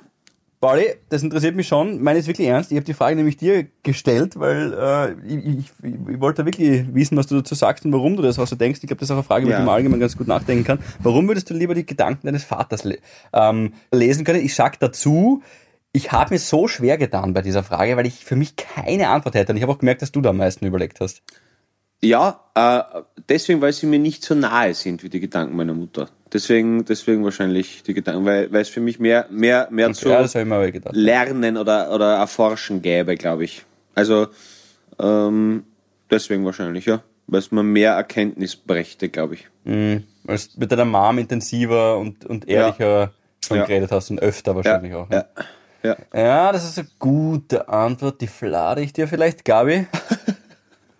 [0.61, 2.03] Pauli, das interessiert mich schon.
[2.03, 2.71] Meine ist wirklich ernst.
[2.71, 5.65] Ich habe die Frage nämlich dir gestellt, weil äh, ich, ich,
[6.11, 8.81] ich wollte wirklich wissen, was du dazu sagst und warum du das auch so denkst.
[8.83, 9.61] Ich glaube, das ist auch eine Frage, über Ja.
[9.61, 10.79] die man allgemein ganz gut nachdenken kann.
[11.03, 12.99] Warum würdest du lieber die Gedanken deines Vaters le
[13.33, 14.45] ähm, lesen können?
[14.45, 15.43] Ich sag dazu,
[15.93, 19.37] ich habe mir so schwer getan bei dieser Frage, weil ich für mich keine Antwort
[19.37, 19.53] hätte.
[19.53, 21.23] Und ich habe auch gemerkt, dass du da am meisten überlegt hast.
[22.03, 22.83] Ja, äh,
[23.31, 26.11] deswegen, weil sie mir nicht so nahe sind wie die Gedanken meiner Mutter.
[26.33, 30.19] Deswegen, deswegen wahrscheinlich die Gedanken, weil, weil es für mich mehr, mehr, mehr zu ja,
[30.21, 30.95] aber gedacht.
[30.95, 33.65] lernen oder, oder erforschen gäbe, glaube ich.
[33.97, 34.29] Also,
[35.01, 35.65] ähm,
[36.11, 37.03] deswegen wahrscheinlich, ja.
[37.27, 39.49] Weil es mir mehr Erkenntnis brächte, glaube ich.
[39.65, 40.05] Mhm.
[40.25, 43.13] Weil du mit deiner Mom intensiver und, und ehrlicher
[43.45, 43.65] schon Ja.
[43.67, 45.09] geredet hast und öfter wahrscheinlich auch.
[45.09, 45.27] Ne?
[45.35, 45.45] Ja.
[45.83, 45.97] Ja.
[46.15, 48.21] Ja, das ist eine gute Antwort.
[48.21, 49.87] Die flade ich dir vielleicht, Gabi.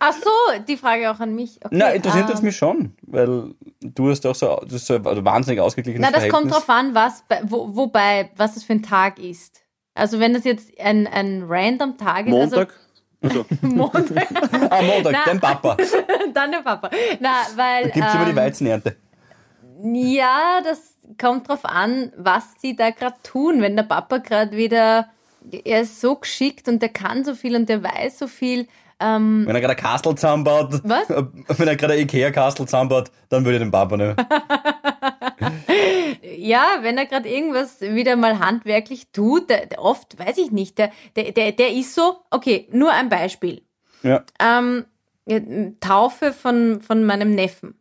[0.03, 0.29] Ach so,
[0.67, 1.57] die Frage auch an mich.
[1.63, 4.95] Okay, Na, interessiert ähm, jetzt mich schon, weil du hast auch so, du hast so
[4.95, 6.65] also wahnsinnig ausgeglichenes Na, das kommt Verhältnis.
[6.65, 9.61] drauf an, was, bei- wo, wobei, was das für ein Tag ist.
[9.93, 12.73] Also wenn das jetzt ein, ein random Tag ist, Montag?
[13.21, 14.27] Also, also Montag,
[14.71, 15.19] Ah, Montag, Na.
[15.25, 15.77] dein Papa.
[16.33, 16.89] dann der Papa.
[17.19, 18.95] Na, weil Gibt's immer die ähm, Weizenernte.
[19.83, 23.61] Ja, das kommt drauf an, was sie da gerade tun.
[23.61, 25.09] Wenn der Papa gerade wieder,
[25.63, 28.67] er ist so geschickt und der kann so viel und der weiß so viel,
[29.01, 31.09] ähm, Wenn er gerade ein Kastel zusammenbaut, Was?
[31.57, 34.15] wenn er gerade ein Ikea-Kastel zusammenbaut, dann würde ich den Papa nehmen.
[36.37, 40.77] ja, wenn er gerade irgendwas wieder mal handwerklich tut, der, der oft, weiß ich nicht,
[40.77, 43.63] der, der, der, ist so, okay, nur ein Beispiel.
[44.03, 44.23] Ja.
[44.39, 44.85] ähm,
[45.79, 47.75] Taufe von, von meinem Neffen.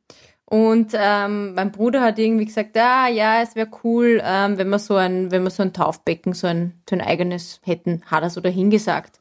[0.52, 4.80] Und ähm, mein Bruder hat irgendwie gesagt, ah, ja, es wäre cool, ähm, wenn wir
[4.80, 8.30] so ein, wenn wir so ein Taufbecken, so ein, so ein eigenes hätten, hat er
[8.30, 9.20] so dahingesagt.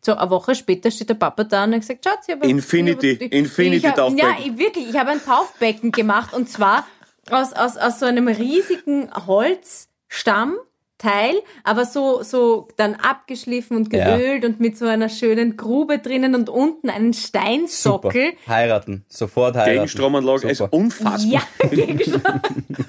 [0.00, 3.12] So eine Woche später steht der Papa da und hat gesagt, Schatz, ich habe Infinity,
[3.12, 4.28] ich Infinity ich hab, Taufbecken.
[4.28, 6.84] Ja, ich, wirklich, ich habe ein Taufbecken gemacht und zwar
[7.30, 10.56] aus, aus, aus so einem riesigen Holzstamm.
[10.98, 14.16] Teil, aber so, so dann abgeschliffen und Ja.
[14.16, 17.28] geölt und mit so einer schönen Grube drinnen und unten einen Super.
[17.40, 18.32] Steinsockel.
[18.46, 19.04] Heiraten.
[19.08, 19.72] Sofort heiraten.
[19.74, 20.72] Gegenstromanlage ist Super.
[20.76, 21.42] unfassbar.
[21.60, 22.22] Ja, Gegenstand.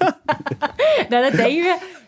[1.10, 1.64] Na, da denke ich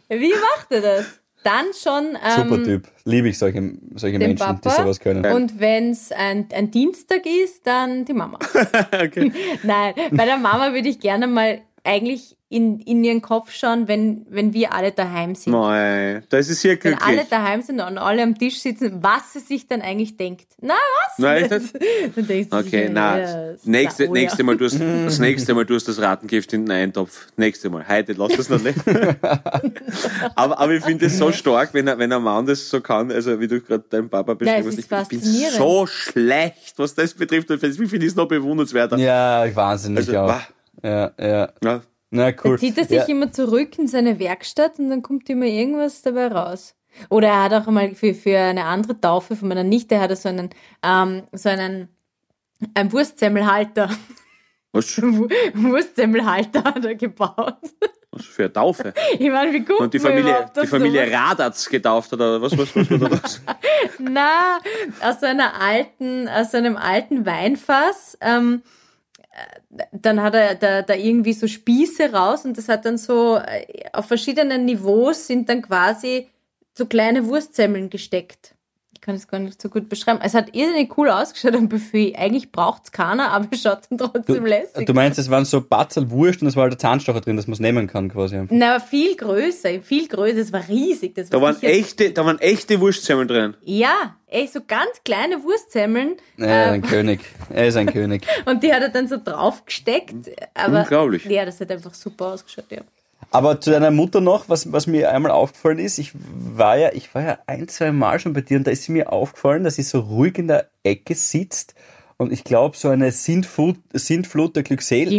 [0.08, 1.20] mir, wie macht er das?
[1.44, 2.88] Dann schon Super ähm, Typ.
[3.04, 5.24] Liebe ich solche, solche Menschen, die Papa sowas können.
[5.32, 8.38] und wenn es ein, ein Dienstag ist, dann die Mama.
[9.62, 14.24] Nein, bei der Mama würde ich gerne mal eigentlich in, in ihren Kopf schauen, wenn,
[14.30, 15.52] wenn wir alle daheim sind.
[15.52, 17.28] Nein, das ist sehr Wenn alle glücklich.
[17.28, 20.46] daheim sind und alle am Tisch sitzen, was sie sich dann eigentlich denkt.
[20.62, 21.18] Na, was?
[21.18, 21.48] Nein,
[22.16, 24.20] du Okay, sich, na, ja, nächste, na, oh ja.
[24.22, 27.26] nächste Mal tust, das nächste Mal tust du das Ratengift in den Eintopf.
[27.36, 27.86] Nächste Mal.
[27.86, 28.78] Heute lass das noch nicht.
[30.34, 33.38] aber, aber ich finde es so stark, wenn, wenn ein Mann das so kann, also
[33.40, 35.12] wie du gerade deinen Papa beschrieben es hast.
[35.12, 37.50] ist Ich, bin so schlecht, was das betrifft.
[37.50, 38.96] Und Wie finde ich es noch bewundernswerter?
[38.96, 40.40] Ja, wahnsinnig Also, auch.
[40.82, 41.52] Ja, ja.
[41.62, 41.82] Ja.
[42.10, 42.52] Na cool.
[42.52, 43.04] Dann zieht er sich ja.
[43.04, 46.74] immer zurück in seine Werkstatt und dann kommt immer irgendwas dabei raus.
[47.10, 50.16] Oder er hat auch einmal für, für eine andere Taufe von meiner Nichte hat er
[50.16, 50.50] so einen,
[50.82, 51.88] ähm, so einen,
[52.74, 53.90] einen Wurstsemmelhalter.
[54.72, 54.98] Was,
[55.54, 57.56] Wurstsemmelhalter hat er gebaut.
[58.10, 58.94] was für eine Taufe?
[59.18, 62.90] Ich meine, wie gut Und die Familie, die Familie Radatz getauft oder was, was, was,
[62.90, 63.42] was war das?
[63.98, 64.58] Na,
[65.02, 68.16] aus so einer alten, aus einem alten Weinfass.
[68.20, 68.68] Ähm, äh,
[69.92, 73.64] dann hat er da, da irgendwie so Spieße raus und das hat dann so äh,
[73.92, 76.28] auf verschiedenen Niveaus sind dann quasi
[76.76, 78.54] so kleine Wurstsemmeln gesteckt.
[79.08, 80.20] Ich kann es gar nicht so gut beschreiben.
[80.22, 82.14] Es hat irrsinnig cool ausgeschaut am Buffet.
[82.18, 84.84] Eigentlich braucht's keiner, aber es schaut dann trotzdem lässig.
[84.84, 87.46] Du meinst, es waren so Batzel Wurst und es war halt der Zahnstocher drin, dass
[87.46, 88.36] man es nehmen kann quasi.
[88.36, 88.54] einfach.
[88.54, 90.36] Na, aber viel größer, viel größer.
[90.36, 91.14] Es war riesig.
[91.14, 93.54] Das war Da waren echte, da waren echte Wurstsemmeln drin.
[93.62, 96.16] Ja, echt so ganz kleine Wurstsemmeln.
[96.36, 97.20] Er ist Ähm, ein König.
[97.48, 98.26] Er ist ein König.
[98.44, 100.30] Und die hat er dann so draufgesteckt.
[100.52, 101.24] Aber Unglaublich.
[101.24, 102.82] Ja, das hat einfach super ausgeschaut, ja.
[103.30, 107.14] Aber zu deiner Mutter noch, was, was mir einmal aufgefallen ist, ich war ja, ich
[107.14, 109.76] war ja ein, zwei Mal schon bei dir und da ist sie mir aufgefallen, dass
[109.76, 111.74] sie so ruhig in der Ecke sitzt
[112.16, 115.12] und ich glaube, so eine Sintflut, Sintflut der Glückseligkeit.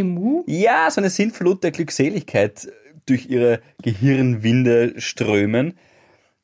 [0.47, 2.67] Ja, so eine Sintflut der Glückseligkeit
[3.05, 5.77] durch ihre Gehirnwinde strömen,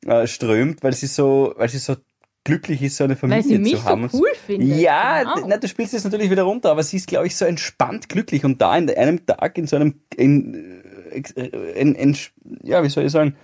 [0.06, 1.96] äh, strömt, weil sie so, weil sie so
[2.44, 4.08] glücklich ist, so eine Familie Weil sie mich zu haben.
[4.08, 4.78] so cool findet.
[4.78, 5.46] Ja, Genau.
[5.48, 8.44] na, du spielst es natürlich wieder runter, aber sie ist, glaube ich, so entspannt glücklich
[8.44, 10.82] und da in einem Tag in so einem, in,
[11.16, 12.16] in, in,
[12.62, 13.36] ja, wie soll ich sagen,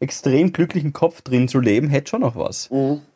[0.00, 2.70] extrem glücklichen Kopf drin zu leben, hätte schon noch was.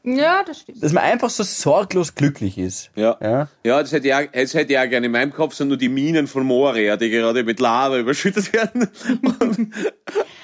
[0.04, 0.82] Ja, das stimmt.
[0.82, 2.90] Dass man einfach so sorglos glücklich ist.
[2.94, 3.16] Ja.
[3.22, 3.48] Ja.
[3.64, 5.06] Ja, das hätte ich, auch, das hätte ich auch gerne.
[5.06, 8.88] In meinem Kopf sind nur die Minen von Moria, die gerade mit Lava überschüttet werden.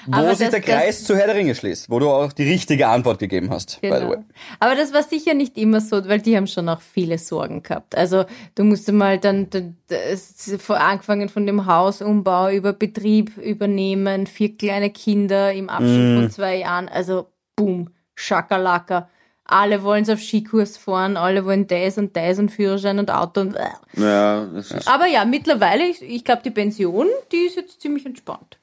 [0.07, 2.49] Wo Aber sich das- der Kreis zu Herr der Ringe schließt, wo du auch die
[2.49, 3.99] richtige Antwort gegeben hast, by the way.
[4.01, 4.23] Genau.
[4.59, 7.95] Aber das war sicher nicht immer so, weil die haben schon auch viele Sorgen gehabt.
[7.95, 14.27] Also du musst mal dann, dann das, vor- angefangen von dem Hausumbau über Betrieb übernehmen,
[14.27, 16.89] vier kleine Kinder im Abstand von zwei Jahren.
[16.89, 19.09] Also boom, Schakalaka.
[19.43, 23.57] Alle wollen auf Skikurs fahren, alle wollen das und das und Führerschein und Auto und
[23.97, 28.05] ja, das ist Aber ja, mittlerweile, ich, ich glaube, die Pension, die ist jetzt ziemlich
[28.05, 28.57] entspannt.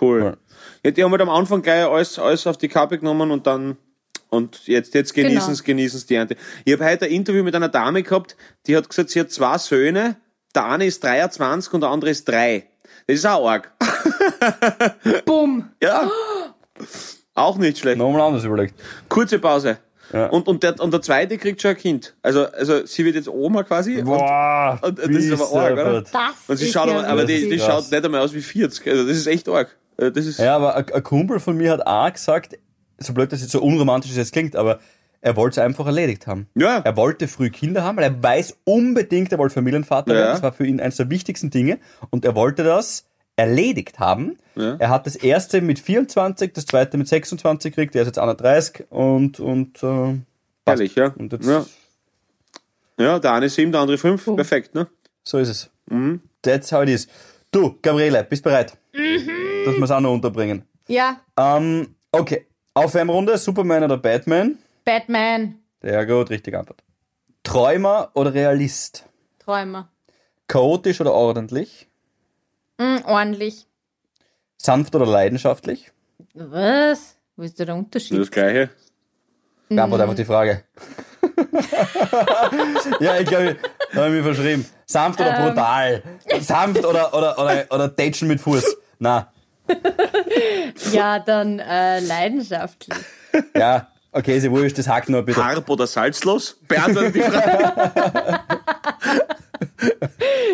[0.00, 0.36] cool.
[0.84, 3.76] Ja, die haben halt am Anfang gleich alles, alles auf die Kappe genommen und dann
[4.28, 6.36] und jetzt, jetzt genießen es, genießen es die Ernte.
[6.64, 9.56] Ich habe heute ein Interview mit einer Dame gehabt, die hat gesagt, sie hat zwei
[9.58, 10.16] Söhne,
[10.54, 12.66] der eine ist 23 und der andere ist drei.
[13.06, 13.72] Das ist auch arg.
[15.24, 15.70] Bumm!
[15.82, 16.10] Ja.
[17.34, 17.98] Auch nicht schlecht.
[17.98, 18.74] Nochmal anders überlegt.
[19.08, 19.78] Kurze Pause.
[20.12, 20.26] Ja.
[20.26, 22.14] Und, und, der, und der zweite kriegt schon ein Kind.
[22.22, 24.02] Also, also sie wird jetzt Oma quasi.
[24.02, 26.02] Boah, und das ist aber arg, oder?
[26.02, 26.12] Das
[26.46, 28.86] Und sie ist schaut ja aber, aber die, die schaut nicht einmal aus wie 40.
[28.86, 29.76] Also das ist echt arg.
[29.96, 32.58] Äh, Das ist, Ja, aber ein, Kumpel von mir hat auch gesagt,
[32.98, 34.78] so blöd das jetzt so unromantisch das jetzt klingt, aber
[35.20, 36.48] er wollte es einfach erledigt haben.
[36.54, 36.78] Ja.
[36.84, 40.18] Er wollte früh Kinder haben, weil er weiß unbedingt, er wollte Familienvater Ja.
[40.20, 40.32] werden.
[40.32, 41.78] Das war für ihn eines der wichtigsten Dinge.
[42.10, 44.36] Und er wollte das erledigt haben.
[44.54, 44.76] Ja.
[44.78, 48.84] Er hat das erste mit 24, das zweite mit 26 gekriegt, er ist jetzt 31
[48.90, 50.18] und, und, äh,
[50.64, 50.80] passt.
[50.80, 51.12] Ehrlich, ja.
[51.18, 51.64] Und jetzt, ja.
[52.98, 54.28] Ja, der eine sieben, der andere fünf.
[54.28, 54.36] Oh.
[54.36, 54.86] Perfekt, ne?
[55.24, 55.70] so ist es.
[55.86, 56.20] Mhm.
[56.42, 57.08] That's how it is.
[57.50, 58.76] Du, Gabriele, bist bereit?
[58.92, 59.28] Mhm.
[59.64, 60.64] Dass wir es auch noch unterbringen.
[60.88, 62.46] Ja, Ähm, okay.
[62.74, 64.58] Aufwärmrunde, Superman oder Batman?
[64.84, 65.60] Batman.
[65.80, 66.82] Sehr gut, richtige Antwort.
[67.42, 69.04] Träumer oder Realist?
[69.38, 69.88] Träumer.
[70.48, 71.88] Chaotisch oder ordentlich?
[72.78, 73.66] Mm, ordentlich.
[74.58, 75.92] Sanft oder leidenschaftlich?
[76.34, 77.16] Was?
[77.36, 78.18] Wo ist da der Unterschied?
[78.18, 78.70] das Gleiche.
[79.68, 80.64] Beantwort einfach die Frage.
[83.00, 83.56] ja, ich glaube,
[83.92, 84.66] da habe ich mich verschrieben.
[84.86, 86.02] Sanft oder brutal?
[86.40, 88.76] Sanft oder, oder, oder, oder Tätschen mit Fuß?
[88.98, 89.32] Na,
[90.92, 92.98] Ja, dann äh, leidenschaftlich.
[93.56, 95.44] ja, okay, sie wurscht, das hakt nur bitte.
[95.44, 96.58] Harp oder salzlos?
[96.68, 98.40] Beantworte die Frage.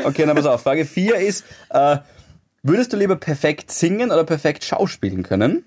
[0.05, 0.63] Okay, dann pass auf.
[0.63, 1.99] Frage 4 ist, äh,
[2.63, 5.65] würdest du lieber perfekt singen oder perfekt schauspielen können?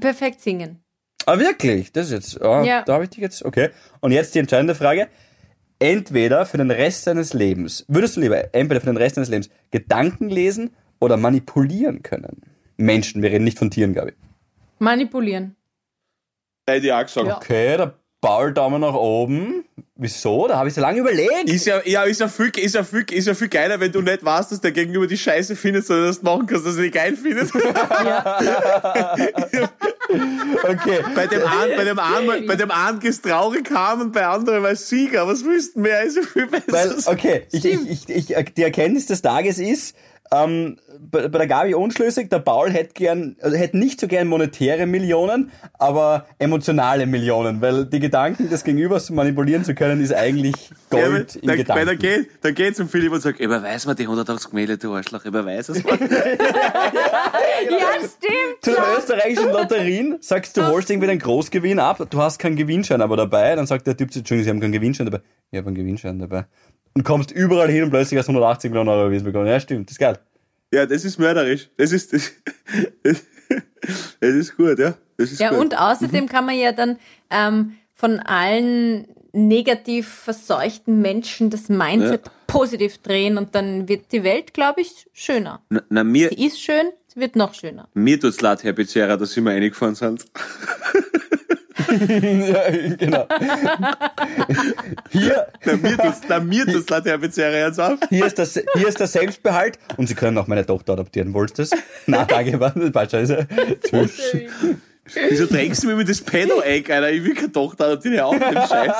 [0.00, 0.82] Perfekt singen.
[1.26, 1.92] Ah, wirklich?
[1.92, 2.82] Das ist jetzt, oh, Ja.
[2.82, 3.70] da habe ich dich jetzt, okay.
[4.00, 5.08] Und jetzt die entscheidende Frage.
[5.78, 9.50] Entweder für den Rest deines Lebens, würdest du lieber entweder für den Rest deines Lebens
[9.70, 12.42] Gedanken lesen oder manipulieren können?
[12.76, 14.16] Menschen, wir reden nicht von Tieren, glaube ich.
[14.78, 15.56] Manipulieren.
[16.68, 17.26] Hätte ich auch gesagt.
[17.26, 17.36] Ja.
[17.36, 17.94] Okay, der
[18.24, 19.66] Paul Daumen nach oben.
[19.96, 20.48] Wieso?
[20.48, 21.44] Da habe ich so lange überlegt.
[21.44, 24.00] Ist ja, ja, ist ja viel, ist ja viel, ist ja viel geiler, wenn du
[24.00, 26.84] nicht weißt, dass der Gegenüber die Scheiße findet, sondern dass du machen kannst, dass er
[26.84, 27.50] die geil findet.
[30.64, 31.00] Okay.
[31.14, 34.62] bei dem einen, bei dem einen, bei dem einen geht's traurig haben und bei anderen
[34.62, 35.26] war es Sieger.
[35.26, 36.02] Was willst du mehr?
[36.02, 36.64] Ist ja viel besser.
[36.68, 39.96] Weil, okay, ich, ich, ich, ich, die Erkenntnis des Tages ist,
[40.32, 40.78] ähm,
[41.10, 44.86] bei, bei der Gabi unschlüssig, der Paul hätte gern, also hätte nicht so gern monetäre
[44.86, 51.06] Millionen, aber emotionale Millionen, weil die Gedanken des Gegenübers manipulieren zu können, ist eigentlich Ja,
[51.08, 51.78] Gold in weil, Gedanken.
[51.80, 54.94] weil da geht, da geht zum Philipp und sagt, überweis mir die 180 Gemälde, du
[54.94, 55.92] Arschloch, überweis es mir.
[57.70, 58.62] Ja, stimmt.
[58.62, 63.00] Zu den österreichischen Lotterien sagst du, holst irgendwie den Großgewinn ab, du hast keinen Gewinnschein
[63.00, 65.22] aber dabei, dann sagt der Typ zu dir, Entschuldigung, Sie haben keinen Gewinnschein dabei.
[65.50, 66.46] Ich habe einen Gewinnschein dabei.
[66.94, 69.46] Und kommst überall hin und plötzlich hast du 180 Millionen Euro erwiesen bekommen.
[69.46, 70.18] Ja, stimmt, das ist geil.
[70.72, 71.68] Ja, das ist mörderisch.
[71.76, 72.32] Das ist, das,
[73.02, 73.22] das,
[74.20, 74.94] das ist gut, ja.
[75.16, 75.58] Das ist Ja, gut.
[75.58, 76.98] und außerdem kann man ja dann
[77.30, 84.54] ähm, von allen negativ verseuchten Menschen das Mindset positiv drehen und dann wird die Welt,
[84.54, 85.62] glaube ich, schöner.
[85.70, 87.88] na, na, mir, Sie ist schön, sie wird noch schöner.
[87.94, 90.24] mir tut's leid, Herr Becerra, dass Sie mir reingefahren sind.
[92.08, 93.26] ja, genau.
[95.10, 95.46] Hier,
[95.80, 97.98] mir tut's leid, Herr Becerra, jetzt auf.
[98.10, 101.32] hier ist, das, hier ist der Selbstbehalt und Sie können auch meine Tochter adoptieren.
[101.34, 101.82] Wolltest du das?
[102.06, 103.46] Na, danke, warte, passt scheiße.
[103.88, 104.22] Tschüss.
[105.30, 107.12] Wieso drängst du mir mit das Pedo-Egg, Alter?
[107.12, 108.94] Ich will keine Tochter adoptieren, mit dem Scheiß.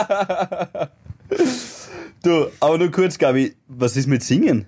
[2.22, 4.66] Du, aber nur kurz, Gabi, was ist mit Singen?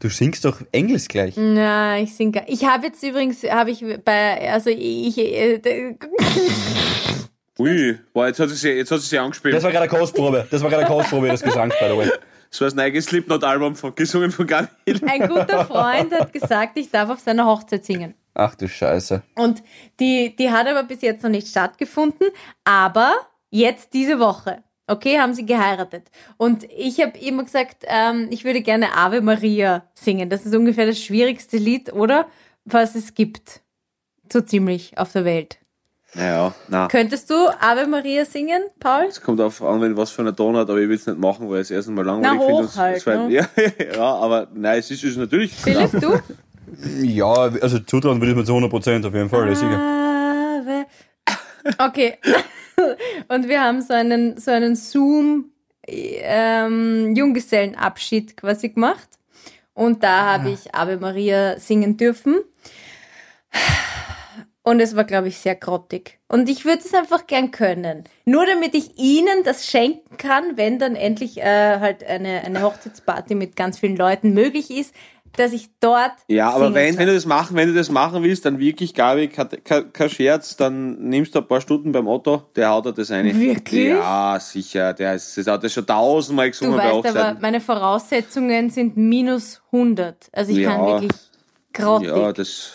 [0.00, 1.34] Du singst doch Englisch gleich.
[1.36, 2.32] Na, ich singe.
[2.32, 5.60] gar- Ich habe jetzt übrigens, habe ich bei, also ich, äh,
[7.58, 9.54] Ui, boah, jetzt hat sie sich, jetzt hat sie sich angespielt.
[9.54, 10.46] Das war gerade eine Kostprobe.
[10.50, 12.10] Das war gerade eine Kostprobe des Gesangs, by the way.
[12.50, 14.68] Das war das neue Slipknot-Album von, gesungen von Gabi.
[15.06, 18.14] ein guter Freund hat gesagt, ich darf auf seiner Hochzeit singen.
[18.34, 19.22] Ach du Scheiße.
[19.36, 19.62] Und
[20.00, 22.28] die, die hat aber bis jetzt noch nicht stattgefunden,
[22.64, 23.14] aber
[23.50, 24.62] jetzt diese Woche.
[24.86, 26.10] Okay, haben sie geheiratet.
[26.36, 30.28] Und ich habe immer gesagt, ähm, ich würde gerne Ave Maria singen.
[30.28, 32.26] Das ist ungefähr das schwierigste Lied, oder?
[32.64, 33.62] Was es gibt.
[34.30, 35.61] So ziemlich auf der Welt.
[36.14, 36.88] Naja, na.
[36.88, 39.06] Könntest du Ave Maria singen, Paul?
[39.08, 41.18] Es kommt auf an, wenn was für eine Ton hat, aber ich will es nicht
[41.18, 43.30] machen, weil ich es erstens mal langweilig Na, hoch halt, ne?
[43.30, 43.46] ja,
[43.94, 45.54] ja, aber nein, es ist, es ist natürlich.
[45.54, 46.18] Philipp, du?
[47.02, 49.78] Ja, also zutrauen würde ich mir zu 100% auf jeden Fall, ja, sicher.
[49.78, 50.86] Ave.
[51.76, 52.18] Okay.
[53.28, 55.50] Und wir haben so einen, so einen Zoom
[55.86, 59.08] ähm, Junggesellenabschied quasi gemacht.
[59.74, 62.40] Und da habe ich Ave Maria singen dürfen.
[64.64, 66.20] Und es war, glaube ich, sehr grottig.
[66.28, 68.04] Und ich würde es einfach gern können.
[68.24, 73.34] Nur damit ich Ihnen das schenken kann, wenn dann endlich äh, halt eine, eine Hochzeitsparty
[73.34, 74.94] mit ganz vielen Leuten möglich ist,
[75.36, 76.12] dass ich dort.
[76.28, 79.28] Ja, aber wenn, wenn du das machen, wenn du das machen willst, dann wirklich, Gabi,
[79.28, 83.34] kein, Scherz, dann nimmst du ein paar Stunden beim Otto, der haut dir das eine.
[83.34, 83.88] Wirklich?
[83.88, 87.40] Ja, sicher, der ist, das hat das schon tausendmal Du gesungen bei weißt aber, Hochzeiten.
[87.40, 90.28] meine Voraussetzungen sind minus 100.
[90.32, 90.70] Also ich Ja.
[90.70, 91.12] kann wirklich
[91.72, 92.08] grottig.
[92.08, 92.72] Ja, das,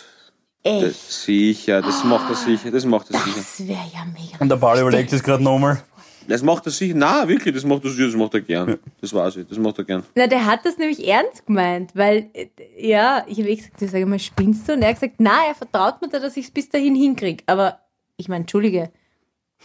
[0.62, 0.84] Echt.
[0.86, 3.36] das sicher, das macht er sicher, das macht er sicher.
[3.36, 4.36] Das wäre ja mega.
[4.40, 5.82] Und der Paul überlegt es gerade nochmal.
[6.26, 8.78] Das macht er sicher, na wirklich, das macht er sicher, das macht er gern.
[9.00, 10.02] Das weiß ich, das macht er gern.
[10.14, 12.48] Na, der hat das nämlich ernst gemeint, weil, äh,
[12.78, 14.72] ja, ich habe eh gesagt, ich sage mal, spinnst du?
[14.74, 17.44] Und er hat gesagt, na, er vertraut mir da, dass ich es bis dahin hinkriege.
[17.46, 17.78] Aber
[18.18, 18.90] ich meine, entschuldige.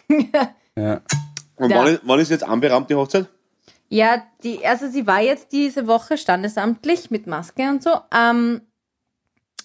[0.75, 1.01] Ja.
[1.57, 1.77] Und Ja.
[1.77, 3.27] wann, ist, wann ist jetzt anberaumt die Hochzeit?
[3.89, 7.91] Ja, die, also sie war jetzt diese Woche standesamtlich mit Maske und so.
[8.11, 8.61] Ähm,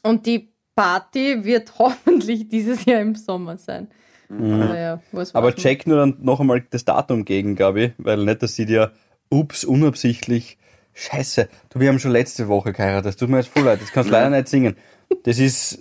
[0.02, 0.47] und die
[0.78, 3.88] Party wird hoffentlich dieses Jahr im Sommer sein.
[4.30, 5.00] Aber ja,
[5.32, 8.92] Aber check nur dann noch einmal das Datum gegen, Gabi, weil nicht, dass sie dir,
[9.30, 10.58] ups, unabsichtlich,
[10.94, 13.90] scheiße, du, wir haben schon letzte Woche geheiratet, das tut mir jetzt voll leid, das
[13.90, 14.76] kannst du leider nicht singen.
[15.24, 15.78] Das ist,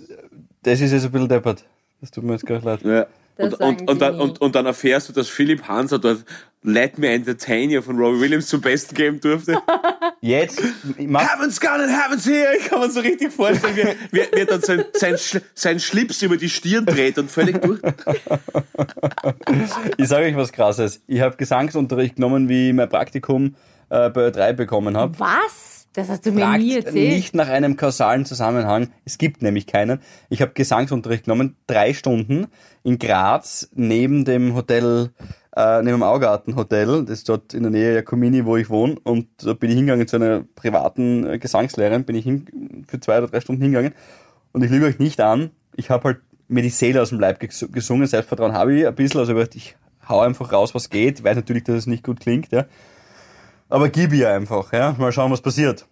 [0.62, 1.64] das ist jetzt ein bisschen deppert.
[2.00, 2.82] Das tut mir jetzt gerade leid.
[2.82, 3.06] Ja.
[3.36, 6.24] Und, und, und, dann, und dann erfährst du, dass Philipp Hanser dort
[6.62, 9.58] Let Me Entertain You von Robbie Williams zum Besten geben durfte.
[10.20, 10.60] Jetzt,
[10.98, 12.48] mach, Heaven's gone and heaven's here.
[12.58, 15.16] Ich kann mir so richtig vorstellen, wie, wie, wie er dann sein, sein,
[15.54, 17.80] sein Schlips über die Stirn dreht und völlig durch.
[19.96, 21.00] ich sage euch was krasses.
[21.06, 23.54] Ich habe Gesangsunterricht genommen, wie ich mein Praktikum
[23.90, 25.18] äh, bei Ö3 bekommen habe.
[25.20, 25.78] Was?
[25.92, 26.94] Das hast du mir Fragt nie erzählt.
[26.94, 28.92] nicht nach einem kausalen Zusammenhang.
[29.04, 30.00] Es gibt nämlich keinen.
[30.28, 32.46] Ich habe Gesangsunterricht genommen, drei Stunden
[32.84, 35.10] in Graz neben dem Hotel,
[35.58, 37.04] äh, neben dem Augarten Hotel.
[37.04, 38.96] Das ist dort in der Nähe Jacomini, wo ich wohne.
[39.02, 43.18] Und da bin ich hingegangen zu einer privaten äh, Gesangslehrerin, bin ich hin, für zwei
[43.18, 43.92] oder drei Stunden hingegangen.
[44.52, 45.50] Und ich lüge euch nicht an.
[45.74, 48.06] Ich habe halt mir die Seele aus dem Leib ges- gesungen.
[48.06, 49.20] Selbstvertrauen habe ich ein bisschen.
[49.20, 49.76] Also ich
[50.08, 51.18] hau einfach raus, was geht.
[51.18, 52.66] Ich weiß natürlich, dass es nicht gut klingt, ja.
[53.68, 54.94] Aber gib ihr einfach, ja.
[54.96, 55.86] Mal schauen, was passiert.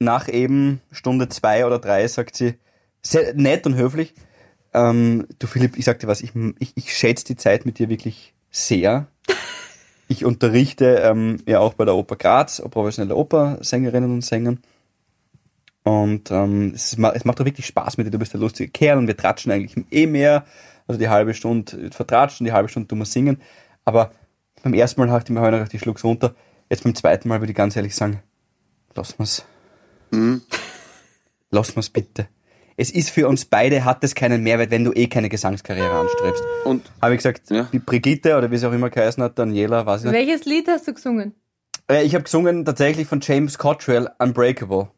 [0.00, 2.54] Nach eben Stunde zwei oder drei sagt sie,
[3.00, 4.12] sehr nett und höflich,
[4.74, 7.88] ähm, du Philipp, ich sag dir was, ich, ich, ich schätze die Zeit mit dir
[7.88, 9.06] wirklich sehr.
[10.06, 14.60] Ich unterrichte ähm, ja auch bei der Oper Graz, professionelle Opersängerinnen und Sängern.
[15.82, 18.70] Und ähm, es, ma es macht doch wirklich Spaß mit dir, du bist der lustige
[18.70, 20.44] Kerl und wir tratschen eigentlich eh mehr.
[20.86, 23.40] Also die halbe Stunde wird vertratscht und die halbe Stunde tun wir singen.
[23.86, 24.12] Aber
[24.62, 26.34] beim ersten Mal dachte ich mir, heute noch, ich schluck's runter.
[26.68, 28.22] Jetzt beim zweiten Mal würde ich ganz ehrlich sagen,
[28.94, 29.44] lass mal's.
[31.50, 32.28] Lass mal's bitte.
[32.76, 36.42] Es ist für uns beide, hat es keinen Mehrwert, wenn du eh keine Gesangskarriere anstrebst.
[36.64, 37.68] Und Habe ich gesagt, Ja.
[37.72, 40.14] die Brigitte oder wie sie auch immer geheißen hat, Daniela, weiß ich nicht.
[40.14, 41.34] Welches Lied hast du gesungen?
[41.88, 44.88] Äh, Ich habe gesungen tatsächlich von James Cottrell, Unbreakable.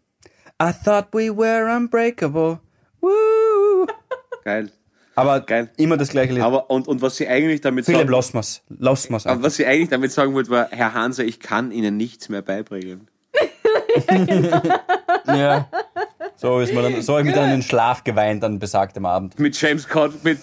[0.62, 2.60] I thought we were unbreakable.
[3.02, 3.86] Woo.
[4.44, 4.70] geil.
[5.14, 5.70] Aber Geil.
[5.76, 6.42] immer das gleiche Lied.
[6.42, 8.62] Aber und, und was sie eigentlich damit Philipp, sagen, lass mal's.
[8.68, 11.96] Lass mal's aber was sie eigentlich damit sagen wollte, war, Herr Hanser, ich kann Ihnen
[11.96, 13.08] nichts mehr beibringen.
[15.26, 15.68] Ja.
[16.36, 19.07] So ist man dann, so habe ich mich dann in den Schlaf geweint an besagtem
[19.07, 19.38] Abend.
[19.38, 20.38] Mit James Cott, mit,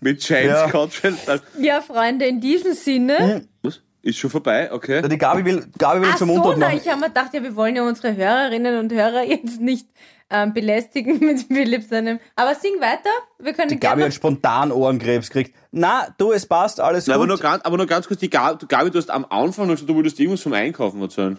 [0.00, 1.38] mit James Ja.
[1.58, 3.46] Ja, Freunde, in diesem Sinne.
[3.62, 3.80] Was?
[4.04, 5.06] Ist schon vorbei, okay.
[5.08, 6.80] Die Gabi will, Gabi will Ach zum so, na, machen.
[6.82, 9.86] ich habe mir gedacht, ja, wir wollen ja unsere Hörerinnen und Hörer jetzt nicht
[10.28, 12.18] ähm, belästigen mit Philipp seinem.
[12.34, 13.10] Aber sing weiter.
[13.38, 14.04] Wir können Die Gabi gerne.
[14.06, 15.54] hat spontan Ohrenkrebs gekriegt.
[15.70, 17.42] Na, du, es passt, alles Na, aber, nur gut.
[17.44, 19.94] ganz, aber nur ganz kurz, die Gabi, Gabi, du hast am Anfang noch gesagt, du
[19.94, 21.38] würdest irgendwas vom Einkaufen erzählen.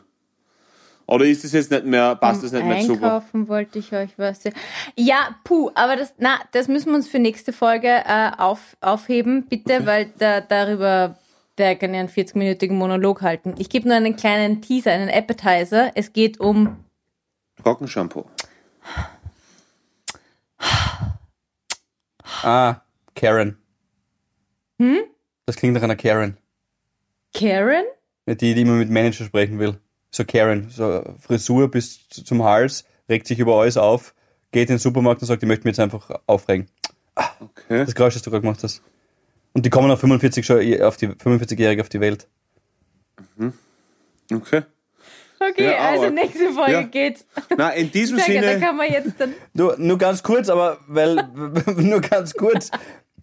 [1.06, 3.16] Oder ist das jetzt nicht mehr, passt das nicht mehr super?
[3.16, 4.42] Einkaufen wollte ich euch was.
[4.96, 9.46] Ja, puh, aber das, na, das müssen wir uns für nächste Folge äh, auf, aufheben,
[9.48, 11.18] bitte, weil da, darüber
[11.58, 13.54] der kann ja einen 40-minütigen Monolog halten.
[13.58, 15.92] Ich gebe nur einen kleinen Teaser, einen Appetizer.
[15.96, 16.78] Es geht um
[17.62, 18.26] Trockenshampoo.
[22.42, 22.82] Ah,
[23.16, 23.58] Karen.
[24.80, 25.00] Hm?
[25.46, 26.38] Das klingt nach einer Karen.
[27.34, 27.86] Karen.
[28.26, 29.80] Ja, Die, die immer mit Manager sprechen will.
[30.16, 34.14] So Karen, so Frisur bis zu- zum Hals, regt sich über alles auf,
[34.52, 36.68] geht in den Supermarkt und sagt, ich möchte mich jetzt einfach aufregen.
[37.16, 37.84] Okay.
[37.86, 38.84] Das Geräusch, das du gerade gemacht hast.
[39.54, 42.28] Und die kommen auf 45 schon auf die 45-Jährige auf die Welt.
[44.32, 44.62] Okay.
[45.40, 46.82] Okay, Ja, aber- also nächste Folge ja.
[46.84, 47.26] geht's.
[47.58, 49.34] Na, in diesem ja, da Sinne, kann man jetzt dann.
[49.54, 51.16] Nur, nur ganz kurz, aber weil
[51.76, 52.72] nur ganz kurz.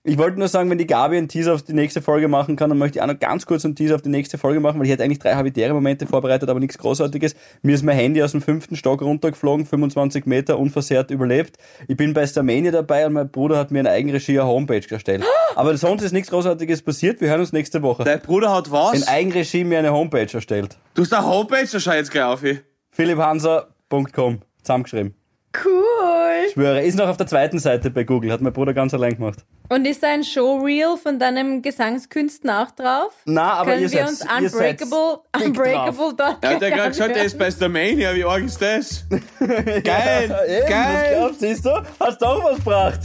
[0.03, 2.71] Ich wollte nur sagen, wenn die Gabi einen Teaser auf die nächste Folge machen kann,
[2.71, 4.87] dann möchte ich auch noch ganz kurz einen Teaser auf die nächste Folge machen, weil
[4.87, 7.35] ich hätte eigentlich drei habitäre Momente vorbereitet, aber nichts Großartiges.
[7.61, 11.59] Mir ist mein Handy aus dem fünften Stock runtergeflogen, 25 Meter unversehrt überlebt.
[11.87, 15.23] Ich bin bei Starmania dabei und mein Bruder hat mir in Eigenregie eine Homepage erstellt.
[15.55, 17.21] Aber sonst ist nichts Großartiges passiert.
[17.21, 18.05] Wir hören uns nächste Woche.
[18.05, 18.95] dein Bruder hat was?
[18.95, 20.79] In Eigenregie mir eine Homepage erstellt.
[20.95, 22.43] Du hast eine Homepage, da schau jetzt gleich auf.
[22.91, 24.41] philipphanser.com.
[24.63, 25.20] Zusammengeschrieben.
[25.65, 26.47] Cool.
[26.47, 28.31] Ich schwöre, ist noch auf der zweiten Seite bei Google.
[28.33, 29.41] Hat mein Bruder ganz allein gemacht.
[29.69, 33.13] Und ist da ein Showreel von deinem Gesangskünsten auch drauf?
[33.25, 36.91] Na, aber Können ihr wir seid, uns Unbreakable, Unbreakable dort Er hat ja gerade anhören?
[36.93, 38.15] gesagt, er ist bei Starmania.
[38.15, 39.05] Wie arg ist das?
[39.39, 41.15] Geil, Ja, eben, geil.
[41.19, 41.71] Glaubst, siehst du?
[41.99, 43.01] Hast auch was gebracht.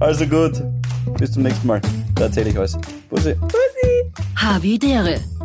[0.00, 0.62] Also gut.
[1.18, 1.80] Bis zum nächsten Mal.
[2.16, 2.76] Da erzähle ich alles.
[3.08, 3.34] Bussi.
[4.36, 5.18] Havidere.